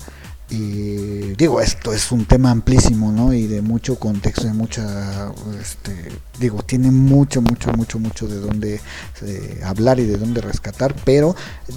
y 0.49 1.35
digo, 1.35 1.59
esto 1.59 1.91
es 1.91 2.11
un 2.11 2.25
tema 2.25 2.51
amplísimo, 2.51 3.11
¿no? 3.11 3.33
Y 3.33 3.47
de 3.47 3.61
mucho 3.61 3.99
contexto, 3.99 4.47
de 4.47 4.53
mucha, 4.53 5.33
este, 5.59 5.93
digo, 6.39 6.63
tiene 6.63 6.89
mucho, 6.89 7.41
mucho, 7.41 7.71
mucho, 7.73 7.99
mucho 7.99 8.27
de 8.27 8.39
dónde 8.39 8.79
eh, 9.23 9.61
hablar 9.65 9.99
y 9.99 10.05
de 10.05 10.17
dónde 10.17 10.39
rescatar, 10.39 10.95
pero 11.03 11.35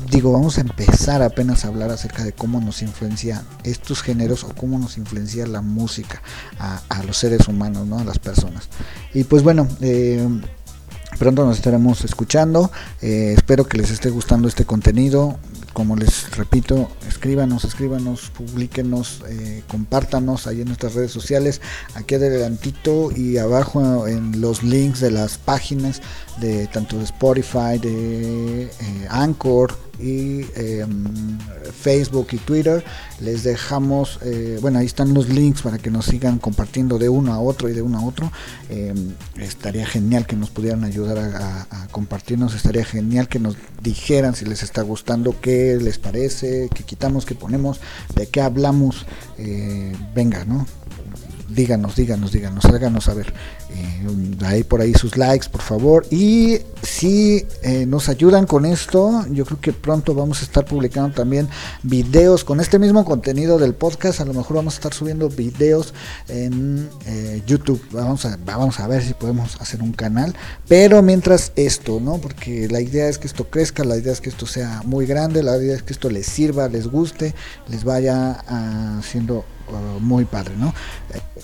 digo, 0.09 0.31
vamos 0.31 0.59
a 0.59 0.61
empezar 0.61 1.21
apenas 1.21 1.65
a 1.65 1.69
hablar 1.69 1.91
acerca 1.91 2.23
de 2.23 2.33
cómo 2.33 2.61
nos 2.61 2.83
influencia 2.83 3.43
estos 3.65 4.03
géneros 4.03 4.45
o 4.45 4.55
cómo 4.55 4.79
nos 4.79 4.99
influencia 4.99 5.49
la 5.49 5.63
música 5.63 6.23
a, 6.61 7.03
los 7.05 7.17
seres 7.17 7.49
humanos, 7.49 7.89
¿no? 7.89 7.99
A 7.99 8.05
las 8.05 8.21
personas. 8.21 8.69
Y 9.15 9.25
pues 9.25 9.43
bueno, 9.43 9.67
eh, 9.81 10.25
pronto 11.19 11.45
nos 11.45 11.57
estaremos 11.57 12.05
escuchando. 12.05 12.71
Eh, 13.03 13.35
espero 13.37 13.67
que 13.67 13.79
les 13.79 13.91
esté 13.91 14.11
gustando 14.11 14.47
este 14.47 14.65
contenido 14.65 15.39
como 15.81 15.97
les 15.97 16.37
repito, 16.37 16.91
escríbanos, 17.09 17.65
escríbanos, 17.65 18.29
publiquenos, 18.37 19.23
eh, 19.31 19.63
compártanos 19.67 20.47
ahí 20.47 20.61
en 20.61 20.67
nuestras 20.67 20.93
redes 20.93 21.11
sociales, 21.11 21.63
aquí 21.95 22.17
adelantito 22.17 23.11
y 23.11 23.39
abajo 23.39 24.07
en 24.07 24.43
los 24.43 24.63
links 24.63 25.01
de 25.01 25.11
las 25.11 25.39
páginas 25.39 26.03
de 26.39 26.67
tanto 26.67 26.99
de 26.99 27.05
Spotify, 27.05 27.79
de 27.81 28.65
eh, 28.65 29.07
Anchor, 29.09 29.75
y 30.01 30.47
em, 30.55 31.39
Facebook 31.81 32.29
y 32.33 32.39
Twitter. 32.39 32.85
Les 33.21 33.43
dejamos, 33.43 34.19
eh, 34.23 34.59
bueno, 34.61 34.79
ahí 34.79 34.87
están 34.87 35.13
los 35.15 35.29
links 35.29 35.63
para 35.63 35.79
que 35.79 35.91
nos 35.91 36.07
sigan 36.07 36.39
compartiendo 36.39 36.99
de 36.99 37.09
uno 37.09 37.33
a 37.33 37.41
otro 37.41 37.69
y 37.69 37.73
de 37.73 37.83
uno 37.83 37.99
a 37.99 38.05
otro. 38.05 38.31
Em, 38.69 39.15
estaría 39.39 39.87
genial 39.87 40.27
que 40.27 40.37
nos 40.37 40.51
pudieran 40.51 40.85
ayudar 40.85 41.19
a, 41.19 41.67
compartirnos, 41.91 42.55
estaría 42.55 42.85
genial 42.85 43.29
que 43.29 43.41
nos 43.41 43.57
dijeran 43.83 44.35
si 44.35 44.45
les 44.45 44.63
está 44.63 44.83
gustando, 44.83 45.35
qué 45.41 45.77
les 45.81 45.99
parece, 45.99 46.69
qué 46.73 46.85
quitamos, 46.85 47.27
qué 47.27 47.35
ponemos, 47.35 47.81
de 48.15 48.29
qué 48.29 48.41
hablamos. 48.41 49.07
Eh, 49.39 49.93
venga, 50.15 50.45
¿no? 50.45 50.67
Díganos, 51.55 51.97
díganos, 51.97 52.33
díganos, 52.33 52.65
háganos 52.65 53.05
saber. 53.05 53.33
Eh, 53.71 54.07
ahí 54.45 54.65
por 54.65 54.81
ahí 54.81 54.95
sus 54.95 55.17
likes, 55.17 55.49
por 55.49 55.63
favor. 55.63 56.07
Y 56.11 56.59
si 56.83 57.47
eh, 57.63 57.87
nos 57.87 58.09
ayudan 58.09 58.47
con 58.47 58.65
esto, 58.65 59.25
yo 59.31 59.45
creo 59.45 59.61
que 59.61 59.73
pronto 59.73 60.15
vamos 60.15 60.41
a 60.41 60.45
estar 60.45 60.65
publicando 60.65 61.15
también 61.15 61.49
videos 61.83 62.45
con 62.45 62.61
este 62.61 62.79
mismo 62.79 63.05
contenido 63.05 63.59
del 63.59 63.75
podcast. 63.75 64.21
A 64.21 64.25
lo 64.25 64.35
mejor 64.35 64.57
vamos 64.57 64.75
a 64.75 64.77
estar 64.77 64.95
subiendo 64.95 65.29
videos 65.29 65.95
en 66.29 66.89
eh, 67.07 67.43
YouTube. 67.47 67.83
Vamos 67.93 68.25
a, 68.25 68.39
vamos 68.45 68.81
a 68.81 68.87
ver 68.87 69.03
si 69.03 69.15
podemos 69.15 69.61
hacer 69.61 69.83
un 69.83 69.93
canal. 69.93 70.35
Pero 70.69 71.03
mientras 71.03 71.53
esto, 71.57 72.01
¿no? 72.01 72.19
Porque 72.19 72.69
la 72.69 72.81
idea 72.81 73.09
es 73.09 73.19
que 73.19 73.27
esto 73.27 73.49
crezca, 73.51 73.85
la 73.85 73.97
idea 73.97 74.13
es 74.13 74.21
que 74.21 74.31
esto 74.31 74.47
sea 74.47 74.83
muy 74.85 75.07
grande, 75.07 75.43
la 75.43 75.57
idea 75.57 75.75
es 75.75 75.83
que 75.83 75.93
esto 75.93 76.11
les 76.11 76.27
sirva, 76.27 76.69
les 76.69 76.87
guste, 76.87 77.35
les 77.69 77.85
vaya 77.85 78.33
haciendo 78.99 79.45
muy 80.01 80.25
padre, 80.25 80.55
¿no? 80.57 80.75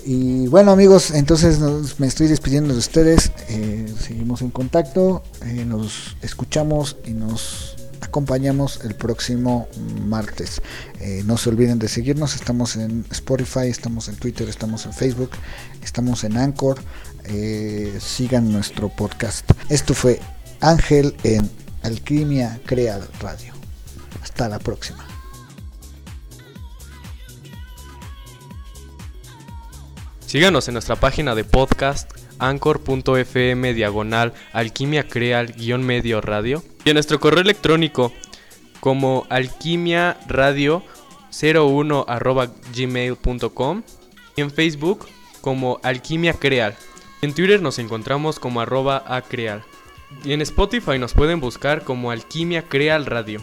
Y 0.05 0.47
bueno 0.47 0.71
amigos, 0.71 1.11
entonces 1.11 1.59
me 1.99 2.07
estoy 2.07 2.27
despidiendo 2.27 2.73
de 2.73 2.79
ustedes, 2.79 3.31
eh, 3.49 3.85
seguimos 3.99 4.41
en 4.41 4.51
contacto, 4.51 5.23
eh, 5.45 5.65
nos 5.65 6.17
escuchamos 6.21 6.97
y 7.05 7.11
nos 7.11 7.75
acompañamos 8.01 8.81
el 8.83 8.95
próximo 8.95 9.67
martes. 10.05 10.61
Eh, 10.99 11.23
no 11.25 11.37
se 11.37 11.49
olviden 11.49 11.79
de 11.79 11.87
seguirnos, 11.87 12.35
estamos 12.35 12.75
en 12.75 13.05
Spotify, 13.11 13.67
estamos 13.67 14.07
en 14.07 14.15
Twitter, 14.15 14.47
estamos 14.49 14.85
en 14.85 14.93
Facebook, 14.93 15.31
estamos 15.83 16.23
en 16.23 16.37
Anchor, 16.37 16.79
sigan 17.99 18.51
nuestro 18.51 18.89
podcast. 18.89 19.49
Esto 19.69 19.93
fue 19.93 20.21
Ángel 20.61 21.15
en 21.23 21.49
Alquimia 21.83 22.59
Crea 22.65 22.99
Radio. 23.19 23.53
Hasta 24.21 24.47
la 24.47 24.59
próxima. 24.59 25.16
Síganos 30.27 30.67
en 30.67 30.73
nuestra 30.73 30.97
página 30.97 31.35
de 31.35 31.45
podcast 31.45 32.11
anchor.fm 32.37 33.73
diagonal 33.73 34.33
alquimia 34.51 35.07
creal 35.07 35.53
guion 35.53 35.83
medio 35.83 36.19
radio 36.19 36.61
y 36.83 36.89
en 36.89 36.95
nuestro 36.95 37.21
correo 37.21 37.39
electrónico 37.39 38.11
como 38.81 39.25
alquimia 39.29 40.17
radio 40.27 40.83
01 41.31 42.05
arroba 42.09 42.51
gmail.com 42.75 43.83
y 44.35 44.41
en 44.41 44.51
Facebook 44.51 45.07
como 45.39 45.79
alquimia 45.81 46.33
creal. 46.33 46.75
En 47.21 47.33
Twitter 47.33 47.61
nos 47.61 47.79
encontramos 47.79 48.37
como 48.37 48.59
arroba 48.59 49.01
acreal. 49.07 49.63
Y 50.25 50.33
en 50.33 50.41
Spotify 50.41 50.99
nos 50.99 51.13
pueden 51.13 51.39
buscar 51.39 51.85
como 51.85 52.11
alquimia 52.11 52.63
creal 52.63 53.05
radio. 53.05 53.41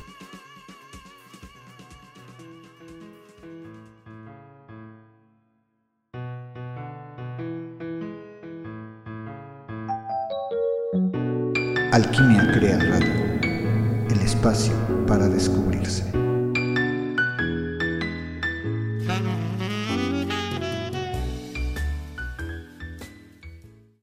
Alquimia 11.95 12.51
Crea 12.51 12.77
Radio, 12.81 13.39
el 14.11 14.21
espacio 14.21 14.75
para 15.07 15.29
descubrirse. 15.29 16.24